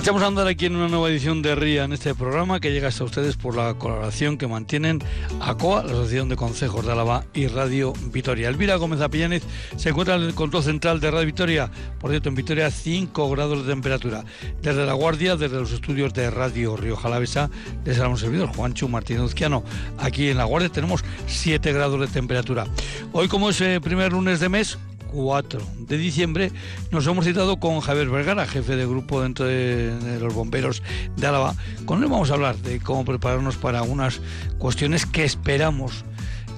[0.00, 2.88] Echamos a andar aquí en una nueva edición de RIA en este programa que llega
[2.88, 4.98] hasta ustedes por la colaboración que mantienen
[5.42, 8.48] ACOA, la Asociación de Consejos de Álava y Radio Vitoria.
[8.48, 9.42] Elvira Gómez Apillánez
[9.76, 13.66] se encuentra en el control central de Radio Vitoria, por cierto, en Vitoria 5 grados
[13.66, 14.24] de temperatura.
[14.62, 17.50] Desde La Guardia, desde los estudios de Radio Río Jalavesa,
[17.84, 19.62] les un servidor, Juancho Martínez Uzquiano.
[19.98, 22.66] Aquí en La Guardia tenemos 7 grados de temperatura.
[23.12, 24.78] Hoy, como es el primer lunes de mes,
[25.12, 26.52] 4 de diciembre,
[26.90, 30.82] nos hemos citado con Javier Vergara, jefe de grupo dentro de, los bomberos
[31.16, 31.54] de Álava.
[31.84, 34.20] Con él vamos a hablar de cómo prepararnos para unas
[34.58, 36.04] cuestiones que esperamos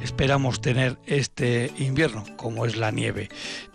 [0.03, 3.29] esperamos tener este invierno, como es la nieve.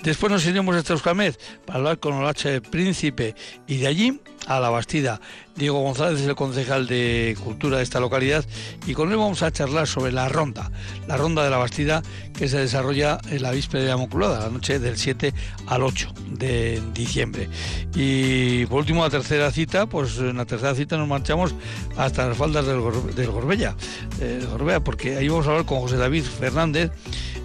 [0.04, 3.34] Después nos iremos a Euskalmed para hablar con Olache Príncipe
[3.66, 5.22] y de allí a la Bastida.
[5.58, 8.46] Diego González es el concejal de Cultura de esta localidad
[8.86, 10.72] y con él vamos a charlar sobre la ronda,
[11.08, 12.04] la ronda de la Bastida
[12.38, 15.34] que se desarrolla en la víspera de la Moculada, la noche del 7
[15.66, 17.50] al 8 de diciembre.
[17.96, 21.56] Y por último, la tercera cita, pues en la tercera cita nos marchamos
[21.98, 23.76] hasta las faldas del, Gorbella,
[24.22, 26.92] eh, Gorbea, porque ahí vamos a hablar con José David Fernández,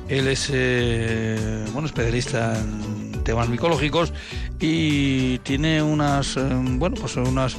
[0.09, 4.13] él es eh, bueno, especialista en temas micológicos
[4.61, 7.57] y tiene unas, eh, bueno, pues unas,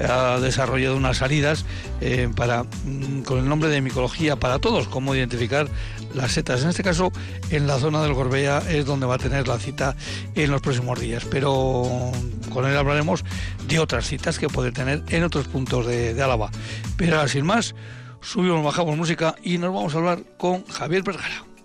[0.00, 1.64] ha desarrollado unas salidas
[2.00, 5.68] eh, para, mm, con el nombre de micología para todos, cómo identificar
[6.14, 6.62] las setas.
[6.62, 7.12] En este caso,
[7.50, 9.96] en la zona del Gorbea es donde va a tener la cita
[10.34, 12.12] en los próximos días, pero
[12.52, 13.24] con él hablaremos
[13.68, 16.50] de otras citas que puede tener en otros puntos de, de Álava.
[16.96, 17.74] Pero sin más,
[18.20, 21.55] subimos, bajamos música y nos vamos a hablar con Javier Vergara.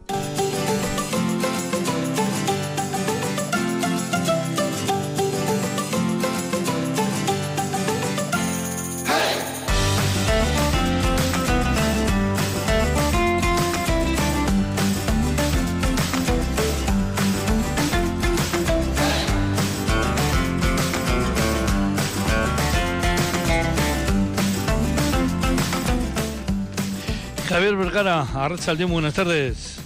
[28.04, 29.78] Vergara, Arracha buenas tardes.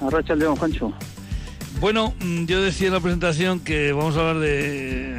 [0.00, 0.94] Arracha León, Juancho.
[1.78, 5.18] Bueno, mm, yo decía en la presentación que vamos a hablar de,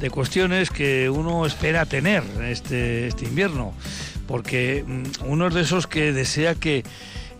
[0.00, 3.74] de cuestiones que uno espera tener este, este invierno,
[4.26, 6.82] porque mm, uno es de esos que desea que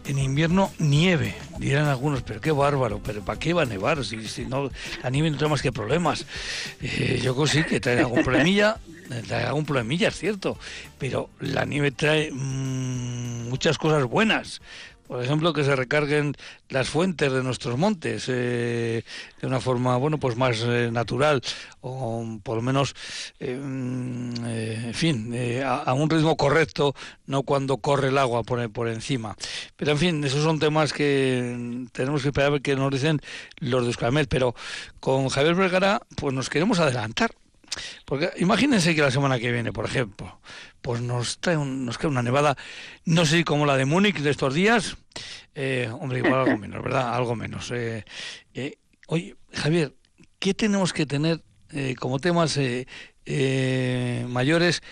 [0.07, 1.35] en invierno nieve.
[1.59, 4.05] Dirán algunos, pero qué bárbaro, pero ¿para qué va a nevar?
[4.05, 4.71] Si, si no,
[5.03, 6.27] la nieve no trae más que problemas.
[6.83, 8.77] Eh, yo creo sí que trae algún problemilla,
[9.27, 10.59] trae algún problemilla, es cierto,
[10.99, 14.61] pero la nieve trae mmm, muchas cosas buenas.
[15.09, 16.35] Por ejemplo, que se recarguen
[16.69, 19.05] las fuentes de nuestros montes eh,
[19.41, 21.41] de una forma, bueno, pues más eh, natural
[21.81, 22.95] o por lo menos,
[23.41, 26.95] eh, mm, en fin, a, un ritmo correcto,
[27.27, 29.35] no cuando corre el agua por, por encima.
[29.77, 33.23] Pero en fin, esos son temas que tenemos que esperar a ver qué nos dicen
[33.61, 34.29] los de Euskalmet.
[34.29, 34.55] Pero
[35.01, 37.31] con Javier Vergara, pues nos queremos adelantar.
[38.05, 40.41] Porque imagínense que la semana que viene, por ejemplo,
[40.81, 42.57] pues nos trae nos cae una nevada,
[43.05, 44.97] no sé como la de Múnich de estos días,
[45.55, 47.15] eh, hombre, igual algo menos, ¿verdad?
[47.17, 47.71] Algo menos.
[47.73, 48.05] Eh,
[48.55, 48.79] eh,
[49.09, 49.93] oye, Javier,
[50.39, 51.43] ¿qué tenemos que tener
[51.99, 52.59] como temas
[54.29, 54.83] mayores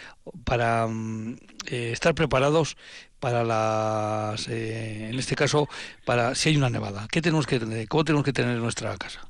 [0.45, 1.37] para mm,
[1.67, 2.77] estar preparados
[3.21, 5.69] para las, en este caso,
[6.05, 7.07] para si hay una nevada?
[7.11, 7.87] ¿Qué tenemos que tener?
[7.87, 9.29] ¿Cómo tenemos que tener en nuestra casa?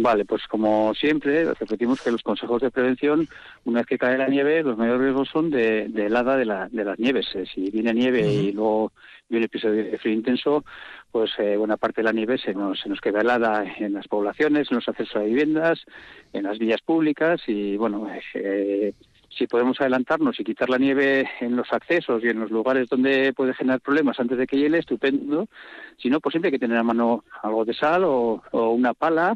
[0.00, 3.26] Vale, pues como siempre, repetimos que los consejos de prevención,
[3.64, 6.84] una vez que cae la nieve, los mayores riesgos son de, helada de, la, de
[6.84, 7.26] las nieves.
[7.34, 8.92] Eh, si viene nieve y luego
[9.28, 10.64] viene episodio de frío intenso,
[11.10, 14.06] pues eh, buena parte de la nieve se nos, se nos queda helada en las
[14.06, 15.84] poblaciones, en los accesos a viviendas,
[16.32, 18.92] en las vías públicas y bueno, eh,
[19.36, 23.32] si podemos adelantarnos y quitar la nieve en los accesos y en los lugares donde
[23.32, 25.48] puede generar problemas antes de que hiele, estupendo.
[25.96, 28.94] Si no, pues siempre hay que tener a mano algo de sal o, o una
[28.94, 29.34] pala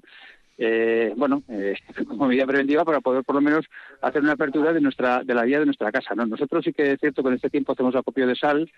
[0.59, 1.75] eh, bueno, eh,
[2.09, 3.67] como medida preventiva para poder por lo menos
[4.01, 6.15] hacer una apertura de nuestra de la vía de nuestra casa.
[6.15, 6.27] ¿no?
[6.27, 8.71] Nosotros sí que es cierto que en este tiempo hacemos acopio de sal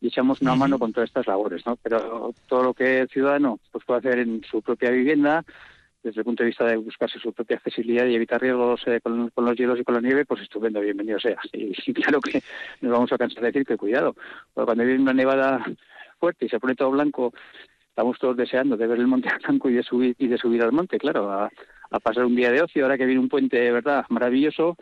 [0.00, 1.76] y echamos una mano con todas estas labores, ¿no?
[1.76, 5.42] Pero todo lo que el ciudadano pues puede hacer en su propia vivienda,
[6.02, 9.30] desde el punto de vista de buscarse su propia accesibilidad y evitar riesgos eh, con,
[9.34, 11.36] los hielos y con la nieve, pues estupendo, bienvenido sea.
[11.52, 12.42] Y, claro que
[12.80, 14.14] nos vamos a cansar de decir que cuidado,
[14.54, 15.64] porque cuando viene una nevada
[16.20, 17.32] fuerte y se pone todo blanco
[17.96, 20.70] estamos todos deseando de ver el Monte Blanco y de subir y de subir al
[20.70, 21.50] monte, claro, a,
[22.02, 22.84] pasar un día de ocio.
[22.84, 24.76] Ahora que viene un puente, verdad, maravilloso,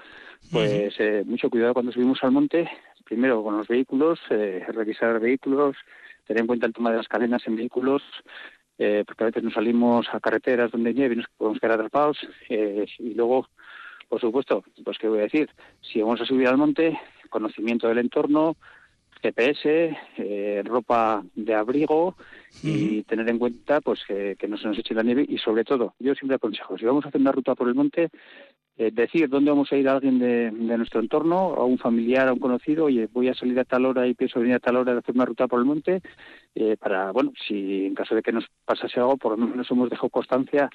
[0.50, 2.68] pues eh, mucho cuidado cuando subimos al monte.
[3.04, 5.76] Primero con los vehículos, eh, revisar vehículos,
[6.26, 8.02] tener en cuenta el tema de las cadenas en vehículos,
[8.78, 12.18] eh, porque a veces nos salimos a carreteras donde nieve y nos podemos quedar atrapados.
[12.48, 13.46] y luego,
[14.08, 15.48] por supuesto, pues qué voy a decir,
[15.80, 16.98] si vamos a subir al monte,
[17.30, 18.56] conocimiento del entorno,
[19.24, 22.14] GPS, eh, ropa de abrigo
[22.62, 25.94] y tener en cuenta pues que, no se nos eche la nieve y sobre todo,
[25.98, 28.10] yo siempre aconsejo, si vamos a hacer una ruta por el monte,
[28.76, 32.34] eh, decir dónde vamos a ir a alguien de, nuestro entorno, a un familiar, a
[32.34, 34.92] un conocido, oye, voy a salir a tal hora y pienso venir a tal hora
[34.92, 36.02] a hacer una ruta por el monte,
[36.54, 39.88] eh, para, bueno, si en caso de que nos pasase algo, por lo menos hemos
[39.88, 40.68] dejado constancia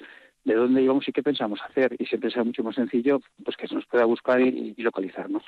[0.44, 3.68] de dónde íbamos y qué pensamos hacer, y siempre sea mucho más sencillo, pues que
[3.68, 5.44] se nos pueda buscar y, y localizarnos.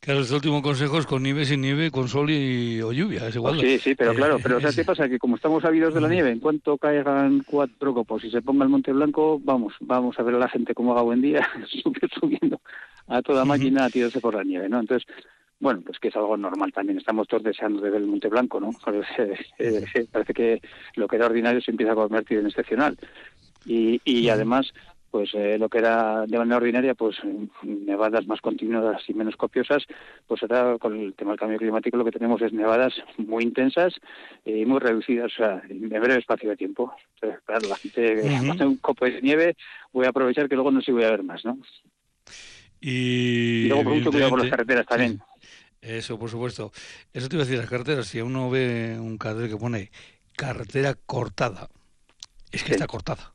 [0.00, 3.36] Claro, este último consejo es con nieve, sin nieve, con sol y, o lluvia, es
[3.36, 3.58] igual.
[3.60, 5.08] sí, sí, pero eh, claro, pero ¿qué pasa?
[5.08, 8.64] Que como estamos sabidos de la nieve, en cuanto caigan cuatro copos y se ponga
[8.64, 11.48] el Monte Blanco, vamos, vamos a ver a la gente cómo haga buen día,
[12.20, 12.60] subiendo
[13.06, 14.80] a toda máquina a tirarse por la nieve, ¿no?
[14.80, 15.06] Entonces,
[15.60, 16.98] bueno, pues que es algo normal también.
[16.98, 18.70] Estamos todos deseando de ver el Monte Blanco, ¿no?
[18.84, 20.60] Parece que
[20.96, 22.98] lo que era ordinario se empieza a convertir en excepcional.
[23.64, 24.74] Y, y además,
[25.14, 27.14] pues eh, lo que era de manera ordinaria, pues
[27.62, 29.84] nevadas más continuadas y menos copiosas,
[30.26, 33.94] pues ahora con el tema del cambio climático lo que tenemos es nevadas muy intensas
[34.44, 36.92] y muy reducidas, o sea, en breve espacio de tiempo.
[37.14, 39.56] Entonces, claro, la gente hace un copo de nieve,
[39.92, 41.58] voy a aprovechar que luego no se voy a ver más, ¿no?
[42.80, 45.20] Y, luego por mucho cuidado con las carreteras también.
[45.80, 46.72] Eso, por supuesto.
[47.12, 49.92] Eso te iba a decir, las carreteras, si uno ve un cartel que pone
[50.34, 51.68] carretera cortada,
[52.50, 53.33] es que está cortada.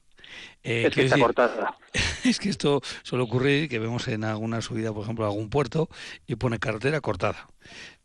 [0.64, 1.76] Eh, es que está cortada.
[2.24, 5.90] Es que esto suele ocurrir que vemos en alguna subida, por ejemplo, a algún puerto
[6.28, 7.48] y pone carretera cortada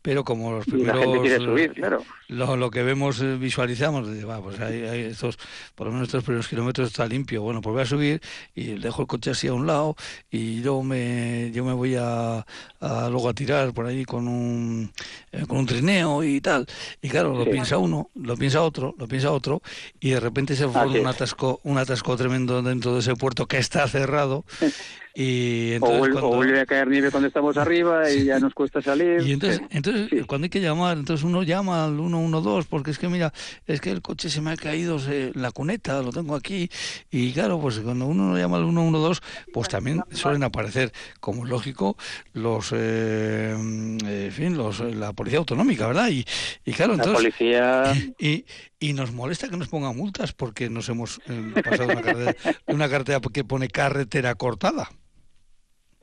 [0.05, 1.03] pero como los primeros
[1.43, 2.05] subir, claro.
[2.27, 5.39] lo, lo, que vemos eh, visualizamos va, pues hay, estos
[5.73, 7.41] por lo menos estos primeros kilómetros está limpio.
[7.41, 8.21] Bueno pues voy a subir
[8.53, 9.95] y dejo el coche así a un lado
[10.29, 12.45] y yo me yo me voy a,
[12.79, 14.91] luego a tirar por ahí con un
[15.31, 16.67] eh, con un trineo y tal.
[17.01, 19.63] Y claro lo piensa uno lo piensa otro lo piensa otro
[19.99, 23.57] y de repente se forma un atasco un atasco tremendo dentro de ese puerto que
[23.57, 24.45] está cerrado
[25.17, 29.21] Y entonces, o, vuelve, a caer nieve cuando estamos arriba y ya nos cuesta salir.
[29.25, 33.07] Y entonces, entonces cuando hay que llamar, entonces uno llama al 112 porque es que
[33.07, 33.31] mira,
[33.65, 34.99] es que el coche se me ha caído
[35.33, 36.69] la cuneta, lo tengo aquí.
[37.09, 39.21] Y claro, pues cuando uno llama al 112,
[39.53, 40.91] pues también suelen aparecer,
[41.21, 41.95] como es lógico,
[42.33, 46.09] los, eh, en fin, los, la policía autonómica, ¿verdad?
[46.09, 46.25] Y,
[46.65, 47.13] y claro, entonces...
[47.13, 47.93] La policía...
[48.17, 48.45] Y,
[48.79, 52.89] y nos molesta que nos pongan multas porque nos hemos eh, pasado una carretera, una
[52.89, 54.89] carretera que pone carretera cortada.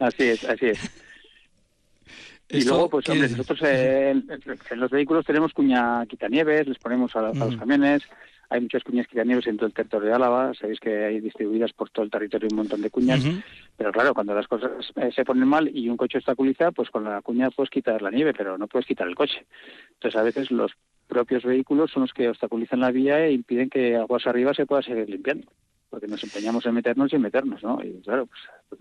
[0.02, 0.90] Así es, así es.
[2.48, 7.32] Y luego, pues hombre, nosotros eh, en, los vehículos tenemos cuña quitanieves, les ponemos a,
[7.32, 8.02] los camiones,
[8.50, 11.88] hay muchas cuñas quitanieves en todo el territorio de Álava, sabéis que hay distribuidas por
[11.88, 13.22] todo el territorio un montón de cuñas,
[13.76, 17.04] pero claro, cuando las cosas eh, se ponen mal y un coche obstaculiza, pues con
[17.04, 19.46] la cuña puedes quitar la nieve, pero no puedes quitar el coche.
[19.94, 20.72] Entonces a veces los
[21.06, 24.82] propios vehículos son los que obstaculizan la vía e impiden que aguas arriba se pueda
[24.82, 25.46] seguir limpiando
[25.92, 27.78] porque nos empeñamos en meternos y meternos, ¿no?
[27.84, 28.80] Y claro, pues,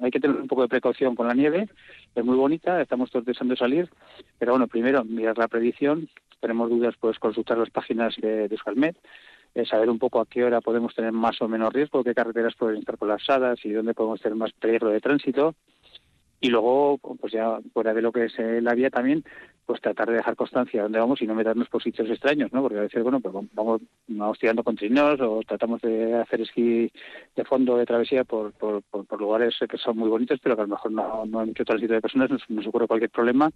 [0.00, 1.68] hay que tener un poco de precaución con la nieve,
[2.14, 3.90] es muy bonita, estamos todos deseando salir,
[4.38, 6.08] pero bueno, primero mirar la predicción,
[6.40, 8.58] tenemos dudas, pues consultar las páginas de, de
[9.54, 12.54] eh, saber un poco a qué hora podemos tener más o menos riesgo, qué carreteras
[12.54, 15.54] pueden estar colapsadas y dónde podemos tener más peligro de tránsito.
[16.40, 19.22] Y luego, pues ya fuera de lo que es eh, la vía también,
[19.66, 22.62] pues tratar de dejar constancia de dónde vamos y no meternos por sitios extraños, ¿no?
[22.62, 26.90] Porque a veces, bueno, pues vamos, vamos tirando con trinos o tratamos de hacer esquí
[27.36, 30.64] de fondo de travesía por, por, por, lugares que son muy bonitos, pero que a
[30.64, 33.50] lo mejor no, no hay mucho tránsito de personas, nos, nos, ocurre cualquier problema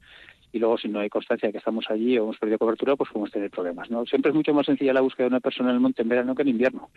[0.53, 3.11] y luego si no hay constancia de que estamos allí o hemos perdido cobertura, pues
[3.11, 4.07] podemos tener problemas, ¿no?
[4.07, 6.35] Siempre es mucho más sencilla la búsqueda de una persona en el monte en verano
[6.35, 6.89] que en invierno.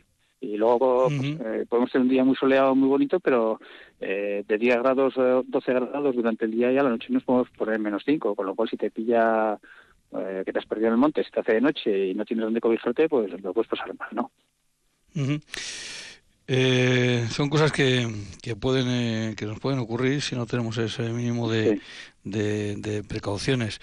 [0.42, 3.60] Y luego pues, eh, podemos tener un día muy soleado, muy bonito, pero
[4.00, 7.50] eh, de 10 grados, 12 grados durante el día y a la noche nos podemos
[7.52, 9.60] poner menos 5, con lo cual si te pilla
[10.18, 12.26] eh, que te has perdido en el monte, si te hace de noche y no
[12.26, 14.32] tienes dónde cobijarte, pues lo puedes pasar mal, ¿no?
[16.48, 18.08] Eh, son cosas que,
[18.42, 21.80] que pueden eh, que nos pueden ocurrir si no tenemos ese mínimo de,
[22.24, 23.80] de, precauciones.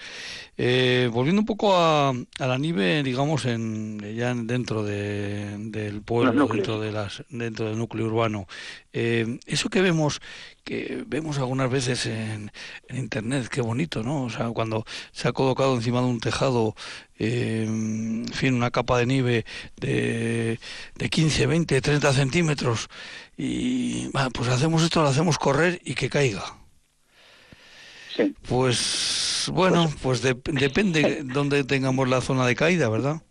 [0.57, 6.47] Eh, volviendo un poco a, a, la nieve, digamos, en, ya dentro de, del pueblo,
[6.47, 8.47] dentro de las dentro del núcleo urbano,
[8.93, 10.21] eso que vemos
[10.67, 12.51] que vemos algunas veces en,
[12.89, 14.23] internet, qué bonito, ¿no?
[14.23, 16.75] O sea, cuando se ha colocado encima de un tejado,
[17.17, 19.45] eh, en fin, una capa de nieve
[19.77, 20.59] de,
[20.95, 22.89] de 15, 20, 30 centímetros
[23.37, 26.57] y pues hacemos esto, lo hacemos correr y que caiga.
[28.17, 28.35] Sí.
[28.49, 33.21] Pues bueno, pues, pues depende dónde tengamos la zona de caída, ¿verdad?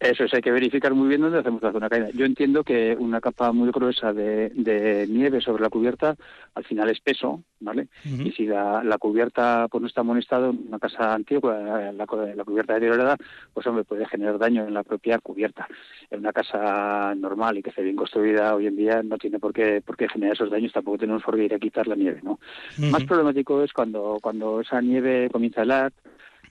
[0.00, 2.10] Eso es, hay que verificar muy bien dónde hacemos la zona caída.
[2.10, 6.16] Yo entiendo que una capa muy gruesa de, nieve sobre la cubierta
[6.54, 7.88] al final es peso, ¿vale?
[8.04, 11.58] Y si la, cubierta pues no está amonestado, una casa antigua,
[11.92, 13.16] la, la, cubierta deteriorada,
[13.52, 15.66] pues hombre, puede generar daño en la propia cubierta.
[16.10, 19.52] En una casa normal y que esté bien construida hoy en día no tiene por
[19.52, 22.20] qué, por qué generar esos daños, tampoco tenemos por qué ir a quitar la nieve,
[22.22, 22.38] ¿no?
[22.78, 25.92] Más problemático es cuando, cuando esa nieve comienza a helar,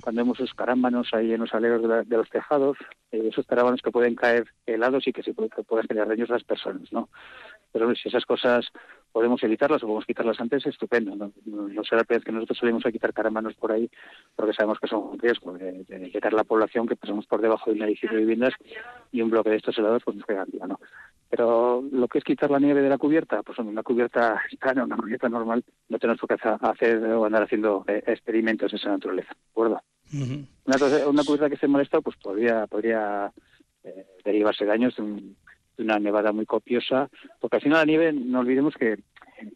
[0.03, 2.77] cuando vemos esos carámbanos ahí en los aleros de, los tejados,
[3.11, 6.33] eh, esos carámbanos que pueden caer helados y que, se pueden, pueden generar daños a
[6.33, 7.07] las personas, ¿no?
[7.71, 8.65] Pero si esas cosas
[9.13, 11.15] podemos evitarlas o podemos quitarlas antes, estupendo.
[11.15, 13.89] No, no, será que nosotros salimos a quitar caramanos por ahí
[14.35, 17.77] porque sabemos que son un riesgo de, de, la población, que pasamos por debajo de
[17.77, 18.53] un edificio de viviendas
[19.11, 20.79] y un bloque de estos helados pues nos pegan ¿no?
[21.29, 24.83] Pero lo que es quitar la nieve de la cubierta, pues en una cubierta plana,
[24.83, 28.89] una cubierta normal, no tenemos por qué hacer o andar haciendo eh, experimentos en esa
[28.89, 29.81] naturaleza, ¿de acuerdo?
[31.05, 33.31] una, cubierta que esté molesta, pues podría, podría
[33.83, 35.35] eh, derivarse daños de,
[35.77, 38.99] una nevada muy copiosa, porque al final la nieve, no olvidemos que,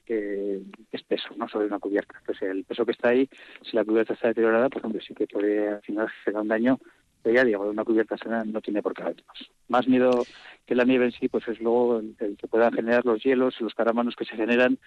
[0.06, 1.48] es peso, ¿no?
[1.48, 2.18] Sobre una cubierta.
[2.20, 3.30] Entonces, el peso que está ahí,
[3.62, 6.80] si la cubierta está deteriorada, pues hombre, sí que puede al final generar un daño
[7.28, 9.24] pero ya digo, una cubierta sana no tiene por qué haber
[9.68, 9.86] más.
[9.86, 10.24] Miedo
[10.66, 13.74] que la nieve en sí, pues es luego el, que puedan generar los hielos, los
[13.74, 14.78] caramanos que se generan,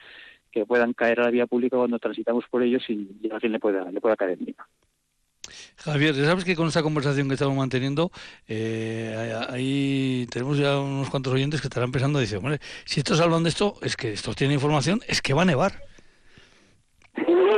[0.50, 3.90] que puedan caer a la vía pública cuando transitamos por ellos y, alguien le pueda,
[3.90, 4.66] le pueda caer encima.
[5.76, 8.10] Javier, sabes que con esta conversación que estamos manteniendo,
[8.48, 13.42] eh, ahí tenemos ya unos cuantos oyentes que estarán pensando, dice, hombre, si estos hablan
[13.42, 15.89] de esto, es que estos tienen información, es que va a nevar.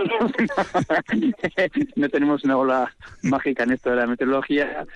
[1.96, 4.86] no tenemos una ola mágica en esto de la meteorología.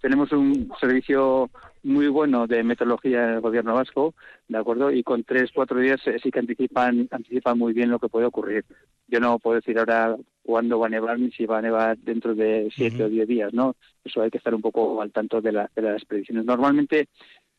[0.00, 1.50] Tenemos un servicio
[1.82, 4.14] muy bueno de meteorología en el gobierno vasco,
[4.48, 4.90] ¿de acuerdo?
[4.90, 8.26] Y con tres, cuatro días eh, sí que anticipan, anticipan muy bien lo que puede
[8.26, 8.64] ocurrir.
[9.06, 12.34] Yo no puedo decir ahora cuándo va a nevar ni si va a nevar dentro
[12.34, 13.76] de siete o diez días, ¿no?
[14.02, 16.46] Eso hay que estar un poco al tanto de, de las predicciones.
[16.46, 17.08] Normalmente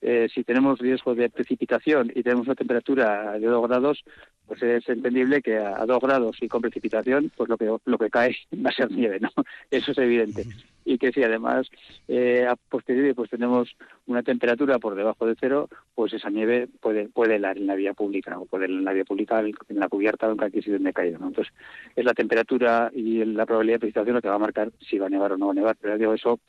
[0.02, 4.04] eh, si tenemos riesgo de precipitación y tenemos una temperatura de 2 grados,
[4.46, 8.10] pues es entendible que a 2 grados y con precipitación, pues lo que lo que
[8.10, 8.36] cae
[8.66, 9.30] va a ser nieve, ¿no?
[9.72, 10.46] Eso es evidente.
[10.88, 11.68] Y que si además
[12.08, 13.76] eh, a posteriori pues tenemos
[14.06, 17.94] una temperatura por debajo de cero, pues esa nieve puede puede helar en la vía
[17.94, 20.78] pública o puede helar en la vía pública en la cubierta o en cualquier sitio
[20.78, 21.30] donde caiga, ¿no?
[21.30, 21.52] Entonces
[21.96, 25.08] es la temperatura y la probabilidad de precipitación lo que va a marcar si va
[25.08, 25.78] a nevar o no va a nevar.
[25.82, 26.40] Pero digo eso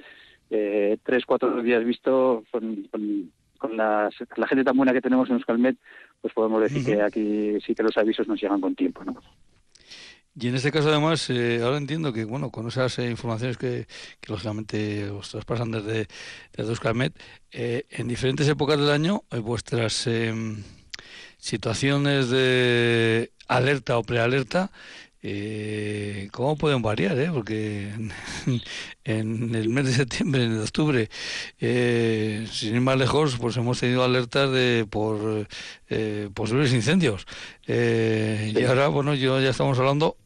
[0.50, 4.10] eh, tres, cuatro días visto con, con, la
[4.48, 5.76] gente tan buena que tenemos en Euskalmet,
[6.20, 9.16] pues podemos decir que aquí sí que los avisos nos llegan con tiempo, ¿no?
[10.38, 13.86] Y en este caso, además, eh, ahora entiendo que, bueno, con esas eh, informaciones que,
[14.20, 16.08] que, lógicamente os traspasan desde,
[16.52, 17.18] desde Euskalmet,
[17.52, 20.62] eh, en diferentes épocas del año, vuestras em,
[21.38, 24.70] situaciones de alerta o prealerta
[25.28, 27.18] eh, ¿Cómo pueden variar?
[27.18, 27.30] Eh?
[27.32, 27.90] Porque
[29.04, 31.10] en, el mes de septiembre, en octubre,
[31.58, 35.48] eh, sin ir más lejos, pues hemos tenido alertas de por
[35.88, 37.26] eh, posibles incendios.
[37.66, 40.16] Eh, y ahora, bueno, yo ya estamos hablando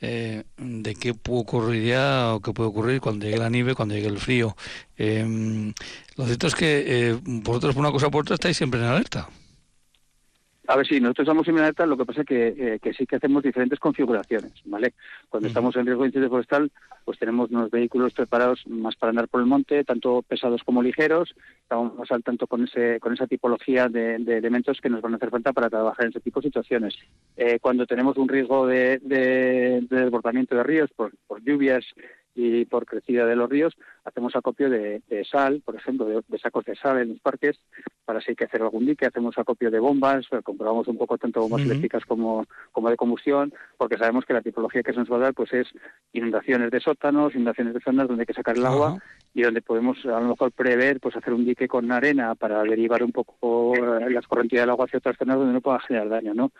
[0.00, 4.18] eh, de qué ocurriría o qué puede ocurrir cuando llegue la nieve, cuando llegue el
[4.18, 4.56] frío.
[4.98, 5.72] Eh,
[6.16, 9.28] lo cierto es que vosotros, por una cosa por otra, estáis siempre en alerta.
[10.68, 13.06] A ver, sí, nosotros estamos en alerta, lo que pasa es que, eh, que sí
[13.06, 14.94] que hacemos diferentes configuraciones, ¿vale?
[15.28, 16.72] Cuando estamos en riesgo de incendio forestal,
[17.04, 21.36] pues tenemos unos vehículos preparados más para andar por el monte, tanto pesados como ligeros,
[21.62, 25.30] estamos al tanto con ese con esa tipología de, elementos que nos van a hacer
[25.30, 26.94] falta para trabajar en ese tipo de situaciones.
[27.36, 28.98] Eh, cuando tenemos un riesgo de,
[29.88, 31.84] desbordamiento de ríos por, por lluvias
[32.36, 33.74] y por crecida de los ríos,
[34.04, 37.58] hacemos acopio de, sal, por ejemplo, de, sacos de sal en los parques,
[38.04, 41.40] para si hay que hacer algún dique, hacemos acopio de bombas, comprobamos un poco tanto
[41.40, 45.16] bombas eléctricas como, como de combustión, porque sabemos que la tipología que se nos va
[45.16, 45.66] a dar pues es
[46.12, 48.98] inundaciones de sótanos, inundaciones de zonas donde hay que sacar el agua
[49.32, 53.02] y donde podemos a lo mejor prever pues hacer un dique con arena para derivar
[53.02, 53.74] un poco
[54.08, 56.52] las corrientes del agua hacia otras zonas donde no pueda generar daño, ¿no?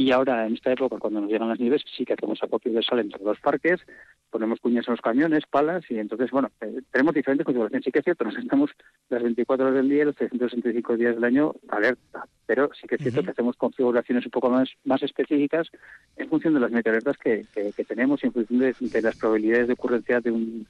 [0.00, 2.82] Y ahora, en esta época, cuando nos llegan las nieves, sí que hacemos acopio de
[2.82, 3.82] sal entre los parques,
[4.30, 7.84] ponemos cuñas en los camiones, palas, y entonces, bueno, eh, tenemos diferentes configuraciones.
[7.84, 8.70] Sí que es cierto, nos estamos
[9.10, 13.02] las 24 horas del día, los 365 días del año alerta, pero sí que es
[13.02, 15.68] cierto que hacemos configuraciones un poco más, más específicas
[16.16, 19.74] en función de las meteoretas que, que, tenemos y en función de, las probabilidades de
[19.74, 20.66] ocurrencia de un,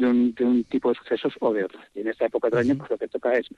[0.00, 1.82] de un, de un, tipo de sucesos o de otros.
[1.94, 3.48] Y en esta época del año, pues lo que toca es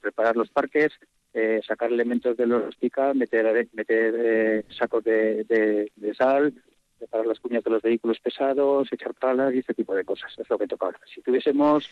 [0.00, 0.92] preparar los parques,
[1.34, 6.52] eh, sacar elementos de los pica, meter, meter eh, sacos de, de, sal,
[6.98, 10.32] preparar las cuñas de los vehículos pesados, echar palas y este tipo de cosas.
[10.38, 11.00] Es lo que toca ahora.
[11.12, 11.88] Si tuviésemos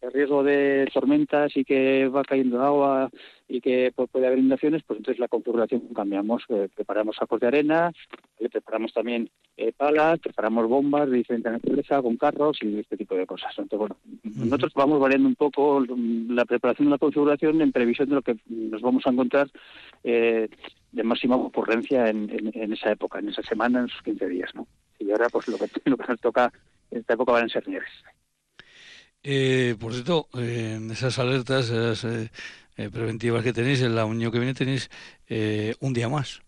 [0.00, 3.10] el riesgo de tormentas y que va cayendo agua
[3.48, 7.92] y que puede haber inundaciones, pues entonces la configuración cambiamos, eh, preparamos sacos de arena,
[8.38, 13.14] le preparamos también eh, palas, preparamos bombas de diferente naturaleza con carros y este tipo
[13.14, 13.52] de cosas.
[13.58, 15.84] Entonces, bueno, nosotros vamos variando un poco
[16.28, 19.50] la preparación de la configuración en previsión de lo que nos vamos a encontrar
[20.04, 20.48] eh,
[20.92, 24.66] de máxima ocurrencia en, esa época, en esa semana, en esos 15 días, ¿no?
[24.98, 26.52] Y ahora, pues lo que, lo que nos toca
[26.90, 27.90] en esta época van a ser nieves.
[29.22, 32.30] Eh, por cierto, en esas alertas esas, eh,
[32.76, 34.88] eh, preventivas que tenéis, el año que viene tenéis
[35.80, 36.40] un día más.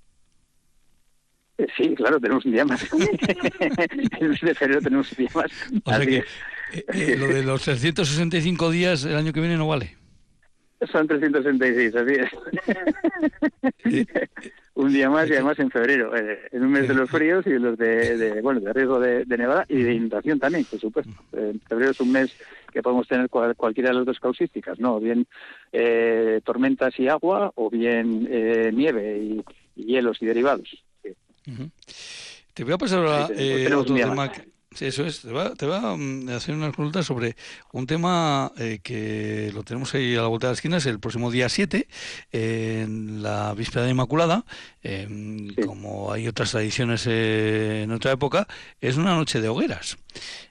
[1.77, 2.83] Sí, claro, tenemos un día más.
[2.91, 5.51] el mes de febrero tenemos un día más.
[5.85, 6.25] O sea que
[6.73, 9.97] eh, eh, lo de los 365 días el año que viene no vale.
[10.91, 12.31] Son 366, así es.
[14.75, 17.51] un día más y además en febrero, eh, en un mes de los fríos y
[17.51, 21.13] los de, bueno, de riesgo de, nevada y de inundación también, por supuesto.
[21.33, 22.35] En febrero es un mes
[22.73, 24.97] que podemos tener cualquiera de las dos causísticas, ¿no?
[24.97, 25.27] O bien
[25.73, 29.45] eh, tormentas y agua o bien eh, nieve y,
[29.77, 30.69] hielos y derivados.
[32.55, 33.29] Te voy a pasar ahora
[33.77, 34.31] otro tema
[34.73, 35.23] Sí, eso es.
[35.23, 37.35] Te va, te va mm, a hacer una consulta sobre
[37.73, 41.31] un tema eh, que lo tenemos ahí a la vuelta de las esquinas el próximo
[41.33, 41.89] día 7,
[42.31, 44.45] en la víspera de Inmaculada.
[44.83, 48.47] Em, como hay otras tradiciones eh, en otra época,
[48.81, 49.99] es una noche de hogueras.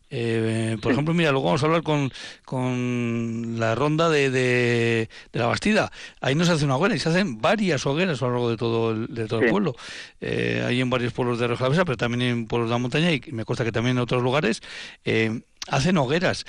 [0.10, 2.12] Eh, por ejemplo, mira, luego vamos a hablar con,
[2.46, 5.92] con la ronda de, de, la Bastida.
[6.22, 8.58] Ahí no se hace una hoguera y se hacen varias hogueras a lo largo de
[8.58, 9.76] todo el, de todo el pueblo.
[10.22, 13.22] Eh, hay en varios pueblos de Rioja pero también en pueblos de la montaña y
[13.32, 14.62] me consta que también en otros lugares
[15.06, 16.46] eh, hacen hogueras.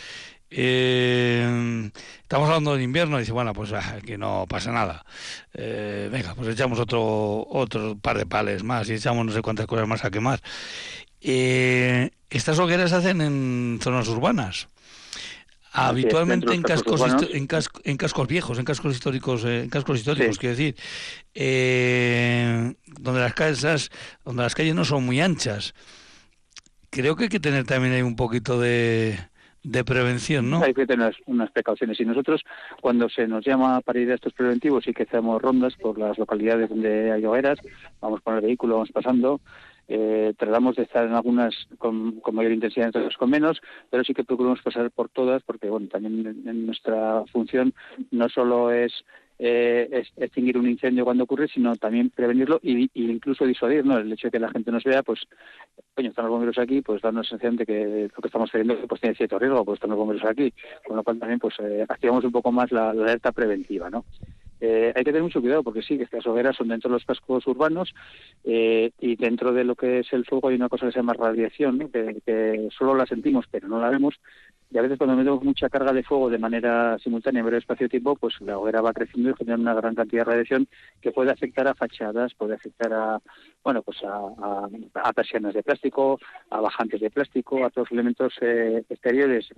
[0.53, 1.91] Eh,
[2.23, 5.05] estamos hablando de invierno y dice, bueno, pues aquí ah, no pasa nada.
[5.55, 9.67] Eh, venga, pues echamos otro, otro par de pales más y echamos no sé cuántas
[9.67, 10.41] cosas más a quemar.
[11.21, 14.69] Eh, estas hogueras se hacen en zonas urbanas.
[15.73, 17.01] Habitualmente en cascos,
[17.33, 17.47] en,
[17.85, 20.75] en, cascos viejos, en cascos históricos, eh, en cascos históricos, quiero decir,
[21.33, 23.91] eh, donde las casas,
[24.25, 25.75] donde las calles no son muy anchas.
[26.91, 29.17] Creo que hay que tener también ahí un poquito de,
[29.63, 30.63] de prevención, ¿no?
[30.63, 32.01] Hay que tener unas precauciones.
[32.01, 32.43] Y nosotros,
[32.81, 36.19] cuando se nos llama para ir a estos preventivos y que hacemos rondas por las
[36.19, 37.59] localidades donde hay hogueras,
[38.01, 39.41] vamos con el vehículo, vamos pasando,
[39.93, 44.15] eh, tratamos de estar en algunas con, mayor intensidad, en otras con menos, pero sí
[44.15, 47.75] que procuramos pasar por todas, porque bueno, también en, nuestra función
[48.13, 48.93] no solo es,
[49.41, 53.99] eh, extinguir un incendio cuando ocurre, sino también prevenirlo y, incluso disuadir, ¿no?
[53.99, 55.23] El hecho de que la gente nos vea, pues,
[55.97, 58.77] coño, están los bomberos aquí, pues dando la sensación de que lo que estamos haciendo
[58.87, 60.55] pues tiene cierto riesgo, pues están los bomberos aquí,
[60.87, 64.05] con lo cual también pues eh, activamos un poco más la alerta preventiva, ¿no?
[64.61, 67.05] Eh, hay que tener mucho cuidado porque sí, que estas hogueras son dentro de los
[67.05, 67.95] cascos urbanos
[68.45, 71.15] eh, y dentro de lo que es el fuego hay una cosa que se llama
[71.15, 74.21] radiación, que, solo la sentimos pero no la vemos
[74.71, 78.15] y a veces cuando metemos mucha carga de fuego de manera simultánea en breve espacio-tiempo,
[78.15, 80.69] pues la hoguera va creciendo y genera una gran cantidad de radiación
[81.01, 83.21] que puede afectar a fachadas, puede afectar a,
[83.65, 86.21] bueno, pues a, a, persianas de plástico,
[86.51, 89.49] a bajantes de plástico, a todos los elementos eh, exteriores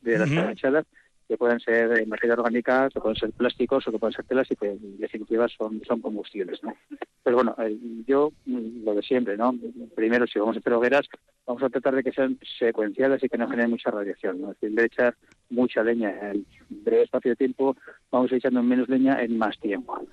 [0.00, 0.86] de, las fachadas
[1.28, 4.56] que pueden ser materia orgánica, que pueden ser plásticos o que pueden ser telas y
[4.56, 6.62] que en definitiva son, son combustibles.
[6.62, 6.74] ¿no?
[7.22, 9.54] Pero bueno, eh, yo mm, lo de siempre, ¿no?
[9.94, 11.08] Primero, si vamos a hacer hogueras,
[11.46, 14.40] vamos a tratar de que sean secuenciadas y que no generen mucha radiación.
[14.40, 14.52] ¿no?
[14.52, 15.14] Es decir, de echar
[15.50, 17.76] mucha leña en breve espacio de tiempo,
[18.10, 20.06] vamos a echando menos leña en más tiempo.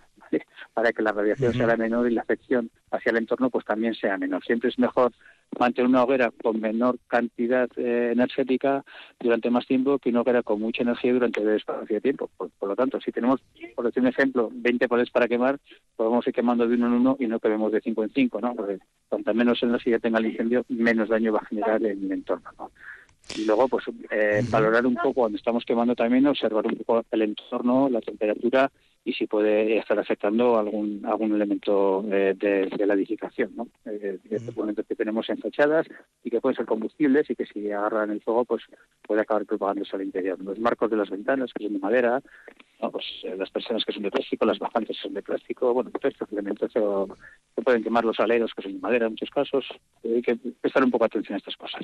[0.73, 3.93] Para que la radiación sea la menor y la afección hacia el entorno pues también
[3.95, 4.43] sea menor.
[4.43, 5.11] Siempre es mejor
[5.59, 8.83] mantener una hoguera con menor cantidad eh, energética
[9.19, 12.29] durante más tiempo que una hoguera con mucha energía durante el espacio de tiempo.
[12.37, 13.41] Por, lo tanto, si tenemos,
[13.75, 15.59] por decir un ejemplo, 20 poles para quemar,
[15.95, 18.55] podemos ir quemando de uno en uno y no quememos de cinco en cinco, ¿no?
[18.55, 22.49] Porque cuanto menos energía tenga el incendio, menos daño va a generar en el entorno,
[22.57, 22.71] ¿no?
[23.35, 27.21] Y luego, pues, eh, valorar un poco cuando estamos quemando también, observar un poco el
[27.21, 28.71] entorno, la temperatura
[29.03, 33.67] y si puede estar afectando algún algún elemento eh, de, la edificación, ¿no?
[33.85, 35.87] Eh, elementos que tenemos en fachadas
[36.23, 38.63] y que pueden ser combustibles y que si agarran el fuego, pues
[39.01, 40.39] puede acabar propagándose al interior.
[40.43, 42.21] Los marcos de las ventanas que son de madera,
[42.91, 46.13] pues eh, las personas que son de plástico, las bajantes son de plástico, bueno, todos
[46.13, 49.65] estos elementos que pueden quemar los aleros que son de madera en muchos casos.
[50.03, 51.81] Hay que prestar un poco atención a estas cosas.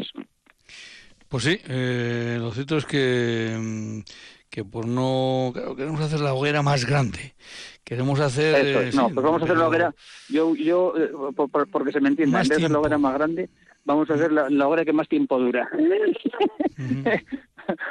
[1.29, 3.99] Pues sí, eh, lo cierto es que mm,
[4.49, 7.35] que por no claro, queremos hacer la hoguera más grande.
[7.83, 9.95] Queremos hacer eh, no pues vamos a hacer la hoguera.
[10.29, 11.11] Yo yo eh,
[11.71, 13.49] porque se me entienda en vez de la hoguera más grande
[13.87, 15.69] vamos a hacer la, hoguera que más tiempo dura.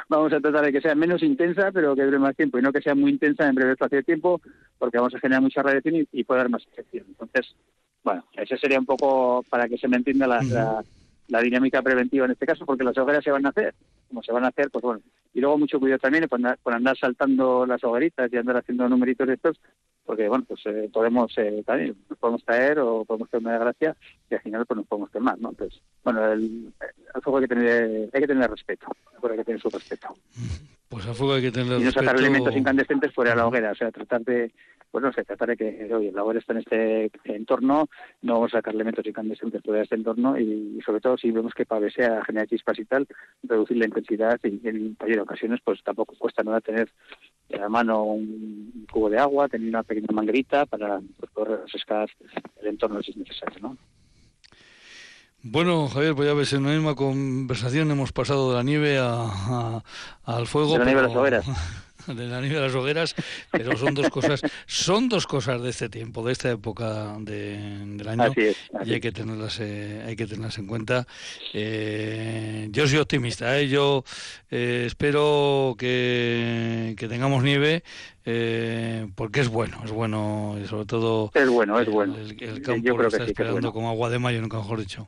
[0.09, 2.71] Vamos a tratar de que sea menos intensa pero que dure más tiempo y no
[2.71, 4.41] que sea muy intensa en breve espacio de tiempo
[4.79, 7.55] porque vamos a generar mucha radiación y, y puede dar más efección entonces
[8.03, 10.83] bueno ese sería un poco para que se me entienda la la
[11.41, 13.73] dinámica preventiva en este caso, porque las hogueras se van a hacer,
[14.07, 15.01] como se van a hacer, pues bueno.
[15.33, 19.33] Y luego mucho cuidado también con andar, saltando las hogueritas y andar haciendo numeritos de
[19.33, 19.59] estos,
[20.05, 23.95] porque bueno, pues eh, podemos eh, también, nos podemos caer o podemos tener una desgracia
[24.29, 25.49] y al final pues nos podemos quemar, ¿no?
[25.49, 26.73] Entonces, bueno, el,
[27.21, 28.87] fuego hay que tener, hay que tener respeto,
[29.21, 30.15] hay que tener su respeto.
[30.87, 31.81] Pues al fuego hay que tener respeto.
[31.81, 34.51] Y no sacar elementos incandescentes fuera de la hoguera, o sea, tratar de
[34.97, 37.87] pues no sé, tratar de que, oye, la obra está en este entorno,
[38.23, 41.53] no vamos a sacar elementos incandescentes fuera de este entorno y, sobre todo si vemos
[41.53, 43.05] que pavesea, genera chispas y tal,
[43.43, 46.91] reducir la intensidad y en mayor ocasiones pues tampoco cuesta nada tener
[47.61, 52.09] a mano un cubo de agua, tener una pequeña manguerita para pues, poder refrescar
[52.59, 53.77] el entorno si es necesario, ¿no?
[55.43, 59.83] Bueno, Javier, pues ya ves, en la misma conversación hemos pasado de la nieve a,
[60.23, 60.73] al fuego.
[60.73, 61.45] De la nieve a las hogueras.
[62.07, 63.15] De la nieve a las hogueras,
[63.51, 68.23] pero son dos cosas, son dos cosas de este tiempo, de esta época del año,
[68.23, 71.05] así es, y hay que tenerlas, eh, hay que tenerlas en cuenta.
[71.53, 73.67] Eh, yo soy optimista, ¿eh?
[73.67, 74.03] yo
[74.49, 77.83] eh, espero que, que tengamos nieve.
[78.29, 82.17] Eh, porque es bueno, es bueno y sobre todo es bueno, es bueno.
[82.17, 83.71] El, el campo Yo creo lo que está sí es esperando bueno.
[83.71, 85.07] como agua de mayo, nunca mejor dicho.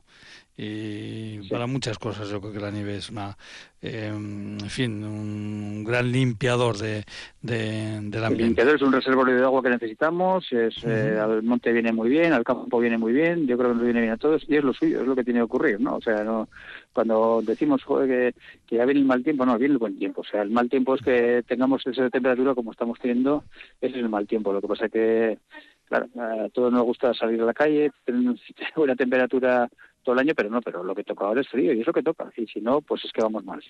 [0.62, 3.38] Y para muchas cosas yo creo que la nieve es una,
[3.82, 7.06] eh, en fin, un gran limpiador de,
[7.42, 8.44] de, del El ambiente.
[8.44, 12.34] limpiador es un reservorio de agua que necesitamos, es, eh, al monte viene muy bien,
[12.34, 14.64] al campo viene muy bien, yo creo que nos viene bien a todos y es
[14.66, 15.96] lo suyo, es lo que tiene que ocurrir, ¿no?
[15.96, 16.50] O sea, no
[16.92, 20.20] cuando decimos joder, que, que ya viene el mal tiempo, no, viene el buen tiempo.
[20.22, 23.46] O sea, el mal tiempo es que tengamos esa temperatura como estamos teniendo,
[23.80, 24.52] ese es el mal tiempo.
[24.52, 25.38] Lo que pasa es que,
[25.86, 28.36] claro, a todos nos gusta salir a la calle, tener
[28.76, 29.70] buena temperatura
[30.04, 31.94] todo el año, pero no, pero lo que toca ahora es frío y es lo
[31.94, 32.32] que toca.
[32.36, 33.64] Y si no, pues es que vamos mal.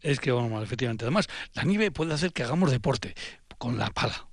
[0.00, 1.04] Es que vamos mal, efectivamente.
[1.04, 3.14] Además, la nieve puede hacer que hagamos deporte
[3.58, 4.29] con la pala.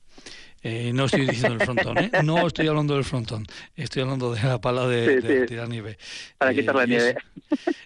[0.69, 2.12] Eh, no estoy diciendo el frontón, ¿eh?
[2.25, 3.45] No estoy hablando del frontón.
[3.77, 5.45] Estoy hablando de la pala de, Sí, de sí.
[5.47, 5.97] tirar nieve.
[6.38, 7.17] Para Eh, quitar la y es- nieve.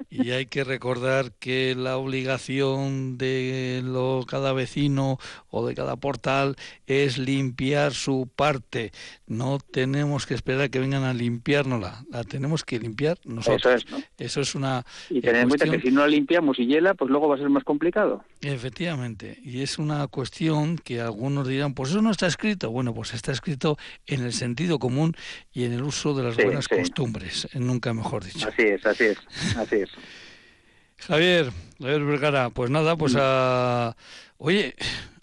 [0.09, 5.19] Y hay que recordar que la obligación de lo, cada vecino
[5.51, 6.55] o de cada portal
[6.87, 8.91] es limpiar su parte.
[9.27, 12.03] No tenemos que esperar a que vengan a limpiárnosla.
[12.11, 13.61] La tenemos que limpiar nosotros.
[13.63, 14.03] Eso es, ¿no?
[14.17, 16.95] Eso es una Y eh, tener en cuenta que si no la limpiamos y hiela,
[16.95, 18.23] pues luego va a ser más complicado.
[18.41, 22.70] Efectivamente, y es una cuestión que algunos dirán, pues eso no está escrito.
[22.71, 25.15] Bueno, pues está escrito en el sentido común
[25.51, 26.75] y en el uso de las Sí, buenas sí.
[26.77, 28.47] costumbres, eh, nunca mejor dicho.
[28.47, 29.17] Así es, así es,
[29.57, 29.89] así es.
[30.97, 33.95] Javier, Javier Vergara, pues nada, pues a...
[34.37, 34.75] Oye,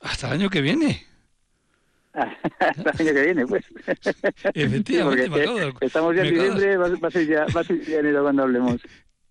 [0.03, 1.07] hasta el año que viene.
[2.59, 3.65] Hasta el año que viene, pues.
[4.55, 7.27] Efectivamente, Sí, me acabo de dar- porque estamos ya en acabo diciembre, va a ser
[7.29, 8.81] ya, va a ser ya enero cuando hablemos.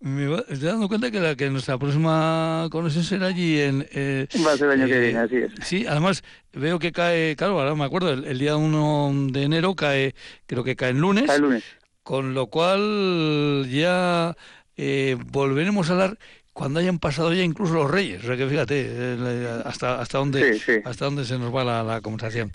[0.00, 3.84] Me va- estoy dando cuenta que, la, que nuestra próxima conexión será allí en...
[3.90, 5.52] eh, Va a ser el año que eh, viene, así es.
[5.66, 9.74] Sí, además veo que cae, claro, ahora me acuerdo, el, el día 1 de enero
[9.74, 10.14] cae,
[10.46, 11.24] creo que cae en lunes.
[11.24, 11.64] Hasta el lunes.
[12.04, 14.36] Con lo cual ya
[14.76, 16.18] eh, volveremos a hablar
[16.58, 18.24] cuando hayan pasado ya incluso los reyes.
[18.24, 20.72] O sea que fíjate eh, hasta hasta dónde Sí, sí.
[20.84, 22.50] hasta dónde se nos va la, la conversación.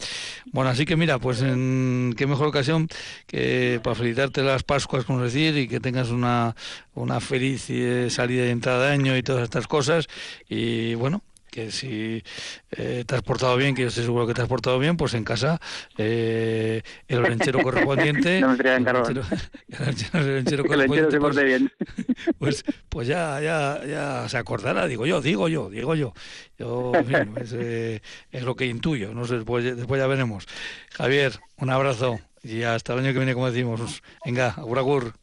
[0.51, 2.89] Bueno, así que mira, pues en qué mejor ocasión
[3.27, 6.53] que para felicitarte las Pascuas, como decir, y que tengas una
[6.95, 10.07] una feliz eh, salida y entrada de año y todas estas cosas.
[10.49, 11.23] Y bueno.
[11.53, 12.23] Que si
[12.71, 15.13] eh, te has portado bien, que yo estoy seguro que te has portado bien, pues
[15.13, 15.61] en casa
[15.99, 18.41] eh, el orenchero correspondiente.
[18.41, 21.71] No me el el el el correspondiente, se pues, bien.
[22.39, 26.13] pues, pues ya, ya, ya se acordará, digo yo, digo yo, digo yo.
[26.57, 27.99] Yo, en fin, eh,
[28.31, 30.47] es lo que intuyo, no sé, después, después ya veremos.
[30.89, 34.01] Javier, un abrazo y hasta el año que viene, como decimos.
[34.25, 35.13] Venga, agur, agur.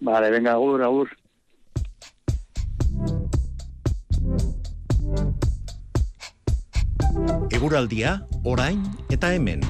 [0.00, 1.19] Vale, venga, agur, agur.
[7.50, 9.60] Eguraldia, orain eta hemen.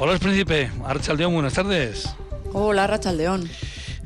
[0.00, 0.70] Hola, príncipe.
[0.84, 2.14] Archaldeón, buenas tardes.
[2.52, 3.48] Hola, Rachaldeón.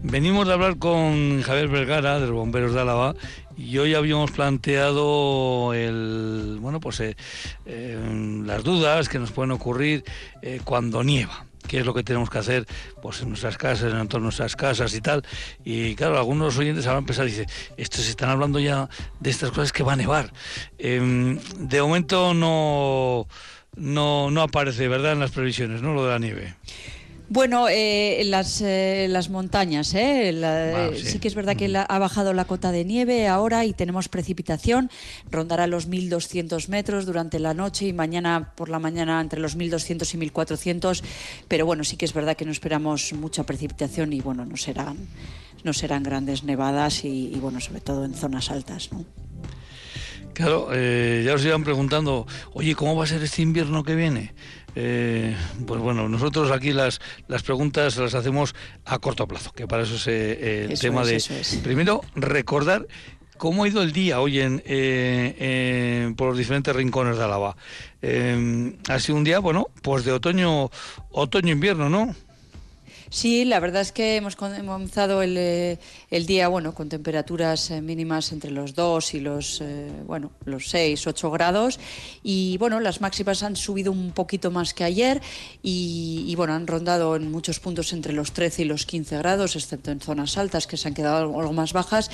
[0.03, 3.15] Venimos de hablar con Javier Vergara, de los bomberos de Álava,
[3.57, 7.17] y hoy habíamos planteado el, bueno, pues eh,
[7.67, 10.03] eh, las dudas que nos pueden ocurrir
[10.41, 11.47] eh, cuando nieva.
[11.73, 12.67] ¿Qué es lo que tenemos que hacer
[13.01, 15.25] pues, en nuestras casas, en entorno de nuestras casas y tal?
[15.65, 17.47] Y claro, algunos oyentes habrán pensado, dice,
[17.79, 20.35] estos están hablando ya de estas cosas que va a nevar.
[20.77, 23.27] Em, de momento no,
[23.75, 26.57] no, no aparece, ¿verdad?, en las previsiones, ¿no?, lo de la nieve.
[27.35, 30.33] Bueno, eh, las, eh, las montañas, ¿eh?
[30.33, 31.13] La- sí.
[31.13, 31.19] sí.
[31.19, 34.91] que es verdad que la- ha bajado la cota de nieve ahora y tenemos precipitación.
[35.31, 40.13] Rondará los 1.200 metros durante la noche y mañana por la mañana entre los 1.200
[40.13, 41.03] y 1.400.
[41.49, 44.99] Pero bueno, sí que es verdad que no esperamos mucha precipitación y bueno, no serán,
[45.65, 49.07] no serán grandes nevadas y, y, bueno, sobre todo en zonas altas, ¿no?
[50.35, 54.33] Claro, eh, ya os iban preguntando, oye, ¿cómo va a ser este invierno que viene?
[54.75, 58.55] Eh, pues bueno, nosotros aquí las, las preguntas las hacemos
[58.85, 61.17] a corto plazo, que para eso es eh, el Eso tema es, de...
[61.17, 61.57] eso es.
[61.63, 62.87] Primero, recordar
[63.37, 67.57] cómo ha ido el día hoy en, eh, eh, por los diferentes rincones de Álava.
[68.01, 70.71] Eh, ha sido un día, bueno, pues de otoño,
[71.11, 72.15] otoño-invierno, ¿no?
[73.13, 75.79] Sí, la verdad es que hemos comenzado el, eh,
[76.11, 80.71] el día bueno con temperaturas eh, mínimas entre los 2 y los eh, bueno los
[80.71, 81.79] 6, 8 grados.
[82.23, 85.21] Y bueno las máximas han subido un poquito más que ayer
[85.63, 89.91] y, bueno han rondado en muchos puntos entre los 13 y los 15 grados excepto
[89.91, 92.11] en zonas altas que se han quedado algo más bajas.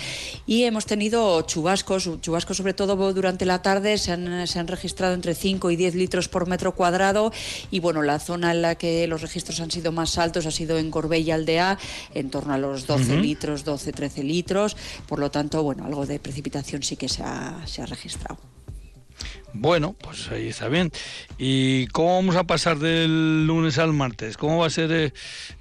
[0.48, 5.14] Y hemos tenido chubascos, chubascos sobre todo durante la tarde se han, se han registrado
[5.14, 7.30] entre 5 y 10 litros por metro cuadrado.
[7.70, 10.76] Y bueno la zona en la que los registros han sido más altos ha sido
[10.76, 11.78] en Corbella Aldea,
[12.14, 13.20] en torno a los 12 uh -huh.
[13.20, 14.76] litros, 12, 13 litros.
[15.06, 18.38] Por lo tanto, bueno, algo de precipitación sí que se ha, se ha registrado.
[19.52, 20.92] Bueno, pues ahí está bien.
[21.38, 24.36] ¿Y cómo vamos a pasar del lunes al martes?
[24.36, 25.12] ¿Cómo va a ser eh,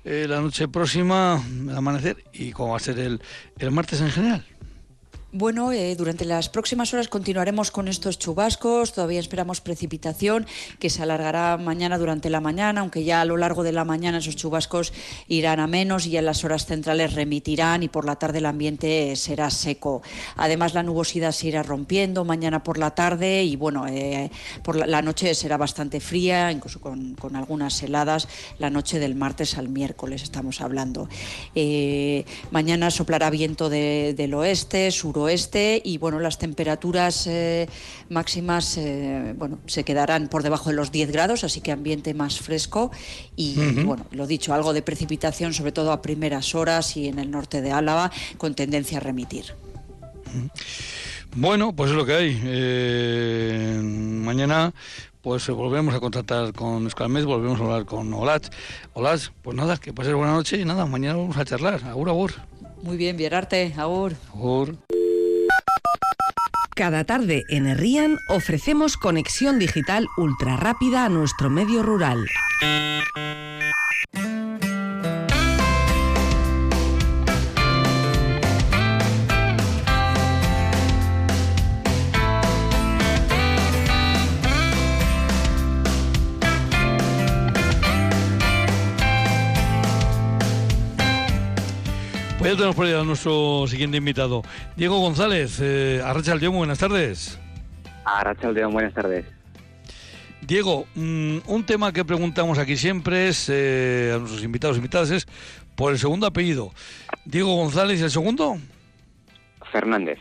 [0.03, 2.17] eh, la noche próxima, el amanecer?
[2.33, 3.21] ¿Y cómo va a ser el,
[3.57, 4.45] el martes en general?
[5.33, 8.93] Bueno, eh, durante las próximas horas continuaremos con estos chubascos.
[8.93, 10.47] Todavía esperamos precipitación
[10.79, 14.19] que se alargará mañana durante la mañana, aunque ya a lo largo de la mañana
[14.19, 14.93] esos chubascos
[15.27, 19.17] irán a menos y en las horas centrales remitirán y por la tarde el ambiente
[19.17, 20.01] será seco.
[20.37, 24.31] Además, la nubosidad se irá rompiendo mañana por la tarde y bueno, eh,
[24.63, 29.57] por la, noche será bastante fría, incluso con, con, algunas heladas, la noche del martes
[29.57, 31.09] al miércoles estamos hablando.
[31.53, 37.67] Eh, mañana soplará viento de, del oeste, sur oeste y bueno, las temperaturas eh,
[38.09, 42.39] máximas eh, bueno, se quedarán por debajo de los 10 grados, así que ambiente más
[42.39, 42.91] fresco
[43.35, 43.85] y, uh -huh.
[43.85, 47.61] bueno, lo dicho, algo de precipitación, sobre todo a primeras horas y en el norte
[47.61, 49.55] de Álava, con tendencia a remitir.
[50.25, 50.51] Uh -huh.
[51.35, 52.41] Bueno, pues es lo que hay.
[52.43, 54.73] Eh, mañana
[55.21, 58.47] pues volvemos a contactar con Escalmet, volvemos a hablar con Olat.
[58.93, 61.83] Olat, pues nada, que pases buena noche y nada, mañana vamos a charlar.
[61.83, 62.31] Agur, agur.
[62.81, 64.13] Muy bien, Vierarte, agur.
[64.33, 64.77] Agur.
[66.77, 72.27] Cada tarde en Herrían ofrecemos conexión digital ultra rápida a nuestro medio rural.
[92.47, 94.41] Ya tenemos por a nuestro siguiente invitado.
[94.77, 97.37] Diego González, eh, Arracha Aldeón, buenas tardes.
[98.05, 99.25] Arracha Aldeón, buenas tardes.
[100.39, 105.11] Diego, mmm, un tema que preguntamos aquí siempre es, eh, a nuestros invitados e invitadas
[105.11, 105.27] es
[105.75, 106.71] por el segundo apellido.
[107.25, 108.57] Diego González, ¿y el segundo?
[109.69, 110.19] Fernández.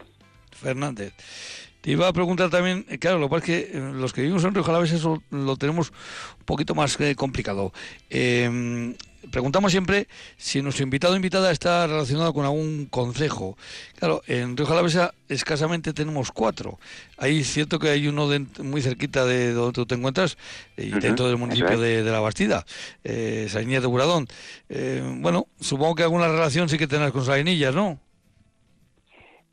[0.51, 1.15] Fernández.
[1.81, 4.43] Te iba a preguntar también, eh, claro, lo que pasa es que los que vivimos
[4.43, 5.93] en Río Jalaves eso lo tenemos
[6.41, 7.73] un poquito más eh, complicado.
[8.11, 8.97] Eh,
[9.31, 13.57] preguntamos siempre si nuestro invitado o invitada está relacionado con algún concejo.
[13.99, 16.79] Claro, en Río Jalavesa escasamente tenemos cuatro.
[17.19, 20.37] Hay cierto que hay uno de, muy cerquita de donde tú te encuentras,
[20.77, 21.01] y uh -huh.
[21.01, 21.81] dentro del municipio es.
[21.81, 22.65] de, de, La Bastida,
[23.05, 24.27] eh, Sainillas de Buradón.
[24.69, 27.99] Eh, bueno, supongo que alguna relación sí que tendrás con Sainillas, ¿no?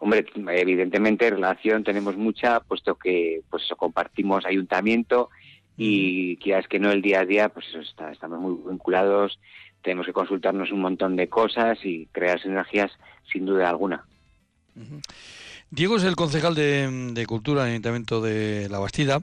[0.03, 5.29] Hombre, evidentemente relación tenemos mucha, puesto que pues eso, compartimos ayuntamiento
[5.77, 9.39] y quieras que no el día a día, pues eso está, estamos muy vinculados,
[9.83, 12.91] tenemos que consultarnos un montón de cosas y crear sinergias
[13.31, 14.03] sin duda alguna.
[15.69, 19.21] Diego es el concejal de, de Cultura en el Ayuntamiento de La Bastida